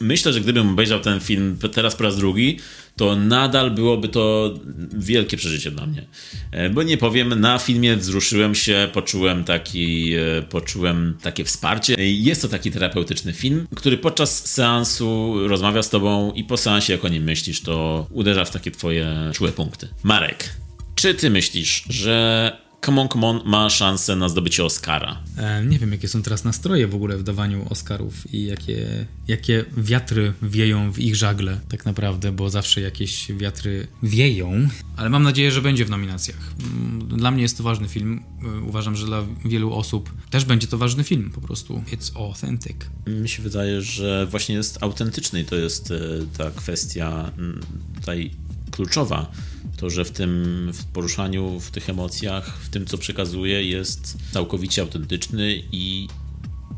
myślę, 0.00 0.32
że 0.32 0.40
gdybym 0.40 0.70
obejrzał 0.70 1.00
ten 1.00 1.20
film 1.20 1.58
teraz 1.72 1.96
po 1.96 2.04
raz 2.04 2.16
drugi, 2.16 2.58
to 2.98 3.16
nadal 3.16 3.70
byłoby 3.70 4.08
to 4.08 4.54
wielkie 4.92 5.36
przeżycie 5.36 5.70
dla 5.70 5.86
mnie. 5.86 6.06
E, 6.50 6.70
bo 6.70 6.82
nie 6.82 6.96
powiem, 6.96 7.40
na 7.40 7.58
filmie 7.58 7.96
wzruszyłem 7.96 8.54
się, 8.54 8.88
poczułem, 8.92 9.44
taki, 9.44 10.14
e, 10.14 10.42
poczułem 10.42 11.16
takie 11.22 11.44
wsparcie. 11.44 11.94
Jest 11.98 12.42
to 12.42 12.48
taki 12.48 12.70
terapeutyczny 12.70 13.32
film, 13.32 13.66
który 13.76 13.98
podczas 13.98 14.46
seansu 14.46 15.34
rozmawia 15.48 15.82
z 15.82 15.90
tobą 15.90 16.32
i 16.32 16.44
po 16.44 16.56
seansie, 16.56 16.92
jak 16.92 17.04
o 17.04 17.08
nim 17.08 17.22
myślisz, 17.22 17.60
to 17.62 18.06
uderza 18.10 18.44
w 18.44 18.50
takie 18.50 18.70
twoje 18.70 19.30
czułe 19.34 19.52
punkty. 19.52 19.88
Marek, 20.02 20.54
czy 20.94 21.14
ty 21.14 21.30
myślisz, 21.30 21.84
że 21.88 22.67
Come 22.84 23.00
On, 23.00 23.08
Come 23.08 23.26
On 23.26 23.40
ma 23.44 23.70
szansę 23.70 24.16
na 24.16 24.28
zdobycie 24.28 24.64
Oscara. 24.64 25.22
E, 25.36 25.64
nie 25.64 25.78
wiem, 25.78 25.92
jakie 25.92 26.08
są 26.08 26.22
teraz 26.22 26.44
nastroje 26.44 26.88
w 26.88 26.94
ogóle 26.94 27.18
w 27.18 27.22
dawaniu 27.22 27.66
Oscarów 27.70 28.34
i 28.34 28.44
jakie, 28.44 29.06
jakie 29.28 29.64
wiatry 29.76 30.32
wieją 30.42 30.92
w 30.92 30.98
ich 30.98 31.16
żagle 31.16 31.60
tak 31.68 31.84
naprawdę, 31.86 32.32
bo 32.32 32.50
zawsze 32.50 32.80
jakieś 32.80 33.32
wiatry 33.32 33.86
wieją, 34.02 34.68
ale 34.96 35.10
mam 35.10 35.22
nadzieję, 35.22 35.50
że 35.52 35.62
będzie 35.62 35.84
w 35.84 35.90
nominacjach. 35.90 36.52
Mm, 36.60 37.08
Dla 37.08 37.30
mnie 37.30 37.42
jest 37.42 37.56
to 37.56 37.62
ważny 37.62 37.88
film. 37.88 38.22
E, 38.44 38.60
Uważam, 38.68 38.96
że 38.96 39.06
dla 39.06 39.24
wielu 39.44 39.72
osób 39.74 40.10
też 40.30 40.44
będzie 40.44 40.66
to 40.66 40.78
ważny 40.78 41.04
film 41.04 41.30
po 41.34 41.40
prostu. 41.40 41.82
It's 41.92 42.16
authentic. 42.16 42.76
Mi 43.06 43.28
się 43.28 43.42
wydaje, 43.42 43.82
że 43.82 44.26
właśnie 44.30 44.54
jest 44.54 44.82
autentyczny 44.82 45.40
i 45.40 45.44
to 45.44 45.56
jest 45.56 45.90
e, 45.90 45.96
ta 46.38 46.50
kwestia 46.50 47.30
mm, 47.38 47.60
tutaj 47.94 48.30
kluczowa. 48.78 49.30
To, 49.76 49.90
że 49.90 50.04
w 50.04 50.10
tym 50.10 50.70
w 50.74 50.84
poruszaniu, 50.84 51.60
w 51.60 51.70
tych 51.70 51.90
emocjach, 51.90 52.58
w 52.58 52.68
tym, 52.68 52.86
co 52.86 52.98
przekazuje, 52.98 53.64
jest 53.64 54.18
całkowicie 54.32 54.82
autentyczny 54.82 55.62
i, 55.72 56.08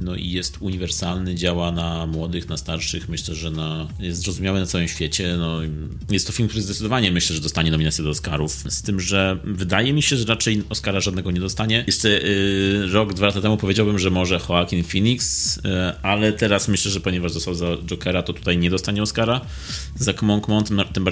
no, 0.00 0.14
i 0.16 0.30
jest 0.30 0.56
uniwersalny, 0.60 1.34
działa 1.34 1.72
na 1.72 2.06
młodych, 2.06 2.48
na 2.48 2.56
starszych. 2.56 3.08
Myślę, 3.08 3.34
że 3.34 3.50
na, 3.50 3.88
jest 3.98 4.22
zrozumiały 4.22 4.60
na 4.60 4.66
całym 4.66 4.88
świecie. 4.88 5.36
No, 5.38 5.60
jest 6.10 6.26
to 6.26 6.32
film, 6.32 6.48
który 6.48 6.62
zdecydowanie 6.62 7.12
myślę, 7.12 7.36
że 7.36 7.42
dostanie 7.42 7.70
nominację 7.70 8.04
do 8.04 8.10
Oscarów. 8.10 8.52
Z 8.52 8.82
tym, 8.82 9.00
że 9.00 9.38
wydaje 9.44 9.92
mi 9.92 10.02
się, 10.02 10.16
że 10.16 10.24
raczej 10.24 10.62
Oscara 10.68 11.00
żadnego 11.00 11.30
nie 11.30 11.40
dostanie. 11.40 11.84
Jeszcze 11.86 12.08
y, 12.08 12.86
rok, 12.92 13.14
dwa 13.14 13.26
lata 13.26 13.40
temu 13.40 13.56
powiedziałbym, 13.56 13.98
że 13.98 14.10
może 14.10 14.40
Joaquin 14.48 14.84
Phoenix, 14.84 15.56
y, 15.58 15.60
ale 16.02 16.32
teraz 16.32 16.68
myślę, 16.68 16.90
że 16.90 17.00
ponieważ 17.00 17.34
dostał 17.34 17.54
za 17.54 17.66
Jokera, 17.86 18.22
to 18.22 18.32
tutaj 18.32 18.58
nie 18.58 18.70
dostanie 18.70 19.02
Oscara. 19.02 19.40
Za 19.96 20.12
On, 20.48 20.64
tym, 20.64 21.04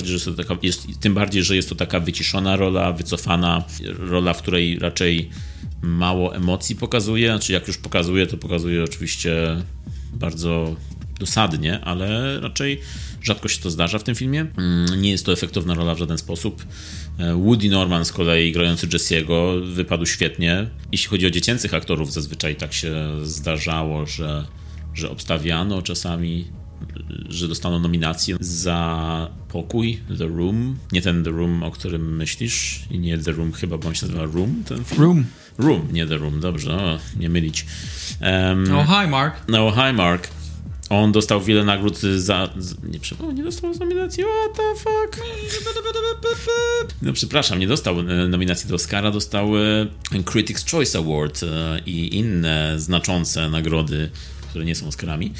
tym 1.00 1.14
bardziej, 1.14 1.42
że 1.42 1.56
jest 1.56 1.68
to 1.68 1.74
taka 1.74 2.00
wyciszona 2.00 2.56
rola, 2.56 2.92
wycofana 2.92 3.64
rola, 3.98 4.34
w 4.34 4.42
której 4.42 4.78
raczej 4.78 5.30
mało 5.82 6.36
emocji 6.36 6.76
pokazuje. 6.76 7.28
Znaczy, 7.28 7.52
jak 7.52 7.68
już 7.68 7.78
pokazuje, 7.78 8.26
to 8.26 8.36
pokazuje 8.36 8.84
oczywiście 8.84 9.62
bardzo 10.12 10.76
dosadnie, 11.18 11.80
ale 11.80 12.40
raczej 12.40 12.80
rzadko 13.22 13.48
się 13.48 13.62
to 13.62 13.70
zdarza 13.70 13.98
w 13.98 14.04
tym 14.04 14.14
filmie. 14.14 14.46
Mm, 14.56 15.02
Nie 15.02 15.10
jest 15.10 15.26
to 15.26 15.32
efektowna 15.32 15.74
rola 15.74 15.94
w 15.94 15.98
żaden 15.98 16.18
sposób. 16.18 16.64
E, 17.18 17.34
Woody 17.34 17.68
Norman 17.68 18.04
z 18.04 18.12
kolei 18.12 18.52
grający 18.52 18.88
Jesse'ego 18.88 19.64
wypadł 19.74 20.06
świetnie. 20.06 20.70
Jeśli 20.92 21.08
chodzi 21.08 21.26
o 21.26 21.30
dziecięcych 21.30 21.74
aktorów, 21.74 22.12
zazwyczaj 22.12 22.56
tak 22.56 22.72
się 22.72 22.94
zdarzało, 23.22 24.06
że, 24.06 24.46
że 24.94 25.10
obstawiano 25.10 25.82
czasami, 25.82 26.44
że 27.28 27.48
dostaną 27.48 27.78
nominację 27.78 28.36
za 28.40 29.30
pokój, 29.48 30.00
The 30.18 30.26
Room. 30.26 30.78
Nie 30.92 31.02
ten 31.02 31.24
The 31.24 31.30
Room, 31.30 31.62
o 31.62 31.70
którym 31.70 32.16
myślisz, 32.16 32.80
i 32.90 32.98
nie 32.98 33.18
The 33.18 33.32
Room 33.32 33.52
chyba, 33.52 33.78
bo 33.78 33.88
on 33.88 33.94
się 33.94 34.06
nazywa 34.06 34.24
Room, 34.24 34.62
ten 34.68 34.84
film. 34.84 35.00
Room. 35.02 35.24
Room, 35.58 35.88
nie 35.92 36.06
The 36.06 36.16
Room, 36.16 36.40
dobrze, 36.40 36.72
o, 36.76 36.98
nie 37.16 37.28
mylić. 37.28 37.66
Em, 38.20 38.74
Oh, 38.74 39.02
hi 39.02 39.10
Mark. 39.10 39.34
no, 39.48 39.70
hi 39.72 39.92
Mark. 39.92 40.28
On 40.90 41.12
dostał 41.12 41.40
wiele 41.40 41.64
nagród 41.64 41.98
za. 42.16 42.48
Nie, 42.82 43.00
przepraszam, 43.00 43.36
nie 43.36 43.42
dostał 43.44 43.74
nominacji. 43.74 44.24
What 44.24 44.56
the 44.56 44.80
fuck? 44.80 45.24
No, 47.02 47.12
przepraszam, 47.12 47.58
nie 47.58 47.66
dostał 47.66 48.00
e, 48.00 48.02
nominacji 48.28 48.68
do 48.68 48.74
Oscara, 48.74 49.10
dostał 49.10 49.56
e, 49.58 49.60
Critics' 50.24 50.70
Choice 50.70 50.98
Award 50.98 51.42
e, 51.42 51.80
i 51.86 52.16
inne 52.16 52.74
znaczące 52.76 53.50
nagrody, 53.50 54.10
które 54.50 54.64
nie 54.64 54.74
są 54.74 54.88
Oscarami. 54.88 55.32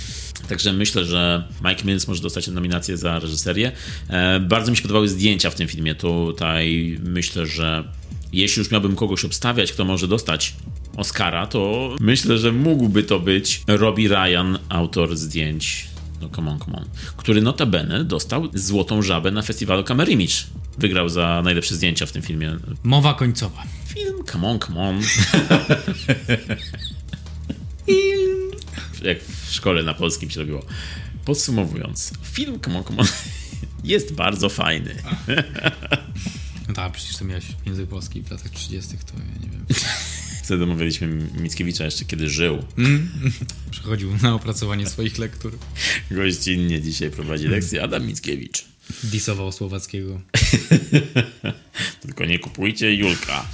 Także 0.48 0.72
myślę, 0.72 1.04
że 1.04 1.44
Mike 1.64 1.84
Mills 1.84 2.08
może 2.08 2.22
dostać 2.22 2.48
nominację 2.48 2.96
za 2.96 3.18
reżyserię. 3.18 3.72
E, 4.08 4.40
Bardzo 4.40 4.70
mi 4.70 4.76
się 4.76 4.82
podobały 4.82 5.08
zdjęcia 5.08 5.50
w 5.50 5.54
tym 5.54 5.68
filmie. 5.68 5.94
Tutaj 5.94 6.98
myślę, 7.04 7.46
że 7.46 7.84
jeśli 8.32 8.61
już 8.61 8.70
miałbym 8.70 8.96
kogoś 8.96 9.24
obstawiać, 9.24 9.72
kto 9.72 9.84
może 9.84 10.08
dostać 10.08 10.54
Oscara, 10.96 11.46
to 11.46 11.90
myślę, 12.00 12.38
że 12.38 12.52
mógłby 12.52 13.02
to 13.02 13.20
być 13.20 13.62
Robbie 13.66 14.08
Ryan, 14.08 14.58
autor 14.68 15.16
zdjęć 15.16 15.88
no 16.20 16.28
come 16.28 16.50
on, 16.50 16.58
come 16.58 16.76
on, 16.76 16.84
który 17.16 17.42
notabene 17.42 18.04
dostał 18.04 18.48
złotą 18.54 19.02
żabę 19.02 19.30
na 19.30 19.42
festiwalu 19.42 19.84
Camera 19.84 20.11
Image. 20.11 20.34
Wygrał 20.78 21.08
za 21.08 21.42
najlepsze 21.44 21.74
zdjęcia 21.74 22.06
w 22.06 22.12
tym 22.12 22.22
filmie. 22.22 22.56
Mowa 22.82 23.14
końcowa. 23.14 23.62
Film 23.87 24.24
Come 24.32 24.48
on, 24.48 24.58
come 24.58 24.80
on. 24.80 25.00
Jak 29.02 29.24
w 29.24 29.52
szkole 29.52 29.82
na 29.82 29.94
polskim 29.94 30.30
się 30.30 30.40
robiło. 30.40 30.66
Podsumowując, 31.24 32.12
film 32.22 32.61
Come 32.61 32.78
on, 32.78 32.84
come 32.84 32.98
on 32.98 33.08
jest 33.84 34.12
bardzo 34.12 34.48
fajny. 34.48 34.94
No 36.68 36.74
tak, 36.74 36.92
przecież 36.92 37.16
to 37.16 37.24
miałeś 37.24 37.44
język 37.66 37.88
polski 37.88 38.22
w 38.22 38.30
latach 38.30 38.50
30., 38.50 38.90
to 38.90 39.14
ja 39.18 39.40
nie 39.40 39.50
wiem. 39.50 39.66
Wtedy 40.44 40.66
mówiliśmy 40.66 41.06
Mickiewicza 41.40 41.84
jeszcze 41.84 42.04
kiedy 42.04 42.28
żył. 42.30 42.62
Przychodził 43.70 44.11
na 44.22 44.34
opracowanie 44.34 44.87
swoich 44.87 45.18
lektur. 45.18 45.58
Gościnnie 46.11 46.82
dzisiaj 46.82 47.11
prowadzi 47.11 47.48
lekcję 47.48 47.82
Adam 47.82 48.06
Mickiewicz. 48.06 48.64
Disował 49.02 49.52
Słowackiego. 49.52 50.20
Tylko 52.02 52.24
nie 52.24 52.38
kupujcie 52.38 52.94
Julka. 52.94 53.46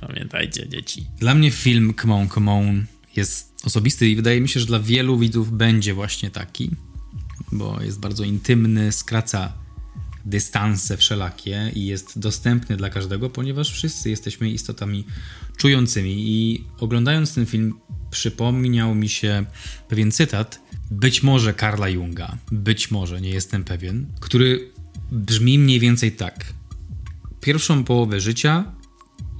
Pamiętajcie, 0.00 0.68
dzieci. 0.68 1.06
Dla 1.18 1.34
mnie 1.34 1.50
film 1.50 1.94
Come 2.00 2.14
On, 2.14 2.28
Come 2.28 2.52
On 2.52 2.86
jest 3.16 3.52
osobisty 3.64 4.08
i 4.08 4.16
wydaje 4.16 4.40
mi 4.40 4.48
się, 4.48 4.60
że 4.60 4.66
dla 4.66 4.80
wielu 4.80 5.18
widzów 5.18 5.52
będzie 5.52 5.94
właśnie 5.94 6.30
taki, 6.30 6.70
bo 7.52 7.82
jest 7.82 8.00
bardzo 8.00 8.24
intymny, 8.24 8.92
skraca 8.92 9.52
dystanse 10.24 10.96
wszelakie 10.96 11.72
i 11.74 11.86
jest 11.86 12.18
dostępny 12.18 12.76
dla 12.76 12.90
każdego, 12.90 13.30
ponieważ 13.30 13.72
wszyscy 13.72 14.10
jesteśmy 14.10 14.50
istotami 14.50 15.04
czującymi 15.56 16.14
i 16.16 16.64
oglądając 16.80 17.34
ten 17.34 17.46
film 17.46 17.74
przypomniał 18.10 18.94
mi 18.94 19.08
się 19.08 19.44
pewien 19.88 20.12
cytat, 20.12 20.60
być 20.90 21.22
może 21.22 21.54
Karla 21.54 21.88
Junga, 21.88 22.36
być 22.52 22.90
może, 22.90 23.20
nie 23.20 23.30
jestem 23.30 23.64
pewien, 23.64 24.06
który 24.20 24.70
brzmi 25.12 25.58
mniej 25.58 25.80
więcej 25.80 26.12
tak. 26.12 26.52
Pierwszą 27.40 27.84
połowę 27.84 28.20
życia 28.20 28.64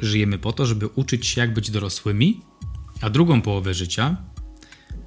żyjemy 0.01 0.39
po 0.39 0.53
to, 0.53 0.67
żeby 0.67 0.87
uczyć 0.87 1.27
się, 1.27 1.41
jak 1.41 1.55
być 1.55 1.71
dorosłymi, 1.71 2.41
a 3.03 3.11
drugą 3.11 3.43
połowę 3.43 3.75
życia 3.75 4.17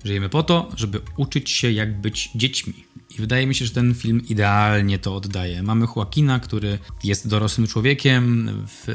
żyjemy 0.06 0.30
po 0.30 0.44
to, 0.44 0.72
żeby 0.76 1.02
uczyć 1.18 1.50
się, 1.50 1.72
jak 1.72 2.02
być 2.02 2.30
dziećmi. 2.36 2.74
I 3.10 3.18
wydaje 3.18 3.48
mi 3.48 3.56
się, 3.56 3.66
że 3.66 3.72
ten 3.72 3.94
film 3.94 4.22
idealnie 4.30 5.00
to 5.00 5.16
oddaje. 5.16 5.64
Mamy 5.64 5.86
Joaquina, 5.96 6.40
który 6.40 6.80
jest 7.04 7.28
dorosłym 7.28 7.68
człowiekiem. 7.68 8.50
W, 8.68 8.86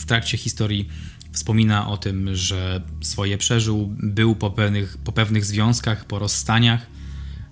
w 0.00 0.06
trakcie 0.06 0.38
historii 0.38 0.88
wspomina 1.32 1.88
o 1.88 1.96
tym, 1.96 2.34
że 2.36 2.82
swoje 3.00 3.38
przeżył, 3.38 3.94
był 3.98 4.34
po 4.34 4.50
pewnych, 4.50 4.98
po 4.98 5.12
pewnych 5.12 5.44
związkach, 5.44 6.04
po 6.04 6.18
rozstaniach. 6.18 6.86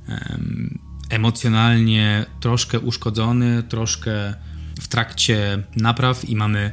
Em, 0.08 0.78
emocjonalnie 1.10 2.26
troszkę 2.40 2.80
uszkodzony, 2.80 3.62
troszkę 3.62 4.34
w 4.80 4.88
trakcie 4.88 5.62
napraw 5.76 6.28
i 6.28 6.36
mamy 6.36 6.72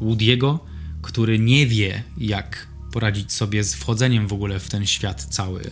Woody'ego, 0.00 0.58
który 1.02 1.38
nie 1.38 1.66
wie, 1.66 2.02
jak 2.18 2.71
poradzić 2.92 3.32
sobie 3.32 3.64
z 3.64 3.74
wchodzeniem 3.74 4.28
w 4.28 4.32
ogóle 4.32 4.60
w 4.60 4.68
ten 4.68 4.86
świat 4.86 5.26
cały. 5.30 5.62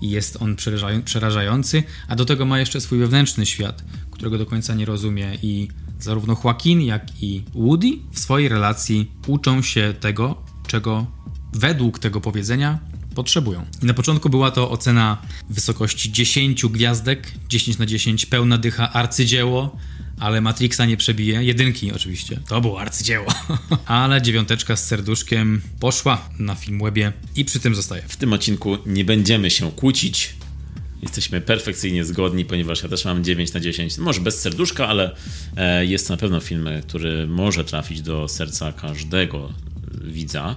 I 0.00 0.10
jest 0.10 0.42
on 0.42 0.56
przerażają- 0.56 1.02
przerażający, 1.02 1.82
a 2.08 2.16
do 2.16 2.24
tego 2.24 2.44
ma 2.46 2.58
jeszcze 2.58 2.80
swój 2.80 2.98
wewnętrzny 2.98 3.46
świat, 3.46 3.84
którego 4.10 4.38
do 4.38 4.46
końca 4.46 4.74
nie 4.74 4.84
rozumie 4.84 5.38
i 5.42 5.68
zarówno 6.00 6.36
Joaquin, 6.44 6.80
jak 6.80 7.22
i 7.22 7.42
Woody 7.54 7.88
w 8.12 8.18
swojej 8.18 8.48
relacji 8.48 9.10
uczą 9.26 9.62
się 9.62 9.94
tego, 10.00 10.42
czego 10.66 11.06
według 11.52 11.98
tego 11.98 12.20
powiedzenia 12.20 12.78
potrzebują. 13.14 13.66
I 13.82 13.86
na 13.86 13.94
początku 13.94 14.28
była 14.28 14.50
to 14.50 14.70
ocena 14.70 15.18
wysokości 15.50 16.12
10 16.12 16.66
gwiazdek, 16.66 17.32
10 17.48 17.78
na 17.78 17.86
10, 17.86 18.26
pełna 18.26 18.58
dycha, 18.58 18.92
arcydzieło, 18.92 19.76
ale 20.20 20.40
Matrixa 20.40 20.86
nie 20.86 20.96
przebije. 20.96 21.44
Jedynki 21.44 21.92
oczywiście. 21.92 22.40
To 22.48 22.60
było 22.60 22.80
arcydzieło. 22.80 23.26
ale 23.86 24.22
dziewiąteczka 24.22 24.76
z 24.76 24.86
serduszkiem 24.86 25.62
poszła 25.80 26.28
na 26.38 26.54
Filmwebie 26.54 27.12
i 27.36 27.44
przy 27.44 27.60
tym 27.60 27.74
zostaje. 27.74 28.02
W 28.08 28.16
tym 28.16 28.32
odcinku 28.32 28.78
nie 28.86 29.04
będziemy 29.04 29.50
się 29.50 29.72
kłócić. 29.72 30.34
Jesteśmy 31.02 31.40
perfekcyjnie 31.40 32.04
zgodni, 32.04 32.44
ponieważ 32.44 32.82
ja 32.82 32.88
też 32.88 33.04
mam 33.04 33.24
9 33.24 33.52
na 33.52 33.60
10. 33.60 33.98
Może 33.98 34.20
bez 34.20 34.40
serduszka, 34.40 34.88
ale 34.88 35.16
e, 35.56 35.86
jest 35.86 36.08
to 36.08 36.14
na 36.14 36.16
pewno 36.16 36.40
film, 36.40 36.68
który 36.88 37.26
może 37.26 37.64
trafić 37.64 38.02
do 38.02 38.28
serca 38.28 38.72
każdego 38.72 39.52
widza. 40.14 40.56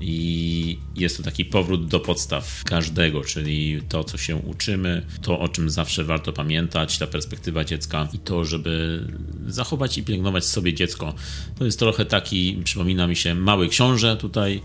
I 0.00 0.78
jest 0.96 1.16
to 1.16 1.22
taki 1.22 1.44
powrót 1.44 1.86
do 1.86 2.00
podstaw 2.00 2.62
każdego, 2.64 3.24
czyli 3.24 3.82
to, 3.88 4.04
co 4.04 4.18
się 4.18 4.36
uczymy, 4.36 5.06
to, 5.22 5.38
o 5.38 5.48
czym 5.48 5.70
zawsze 5.70 6.04
warto 6.04 6.32
pamiętać, 6.32 6.98
ta 6.98 7.06
perspektywa 7.06 7.64
dziecka 7.64 8.08
i 8.12 8.18
to, 8.18 8.44
żeby 8.44 9.04
zachować 9.46 9.98
i 9.98 10.02
pielęgnować 10.02 10.44
sobie 10.44 10.74
dziecko. 10.74 11.14
To 11.58 11.64
jest 11.64 11.78
trochę 11.78 12.04
taki, 12.04 12.60
przypomina 12.64 13.06
mi 13.06 13.16
się, 13.16 13.34
mały 13.34 13.68
książę 13.68 14.16
tutaj. 14.16 14.62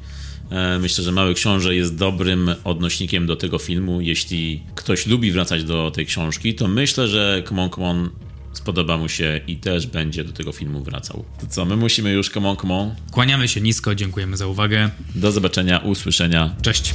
E, 0.51 0.79
Myślę, 0.79 1.03
że 1.03 1.11
Mały 1.11 1.33
Książę 1.33 1.75
jest 1.75 1.95
dobrym 1.95 2.55
odnośnikiem 2.63 3.27
do 3.27 3.35
tego 3.35 3.57
filmu. 3.57 4.01
Jeśli 4.01 4.63
ktoś 4.75 5.07
lubi 5.07 5.31
wracać 5.31 5.63
do 5.63 5.91
tej 5.91 6.05
książki, 6.05 6.55
to 6.55 6.67
myślę, 6.67 7.07
że 7.07 7.43
Come 7.47 7.61
on, 7.63 7.69
Come 7.69 7.87
on 7.87 8.09
spodoba 8.53 8.97
mu 8.97 9.09
się 9.09 9.41
i 9.47 9.57
też 9.57 9.87
będzie 9.87 10.23
do 10.23 10.33
tego 10.33 10.51
filmu 10.51 10.83
wracał. 10.83 11.25
To 11.41 11.47
co, 11.47 11.65
my 11.65 11.75
musimy 11.75 12.11
już, 12.11 12.29
come 12.29 12.49
on, 12.49 12.57
come 12.57 12.73
on. 12.73 12.95
Kłaniamy 13.11 13.47
się 13.47 13.61
nisko, 13.61 13.95
dziękujemy 13.95 14.37
za 14.37 14.47
uwagę. 14.47 14.89
Do 15.15 15.31
zobaczenia, 15.31 15.79
usłyszenia. 15.79 16.55
Cześć. 16.61 16.93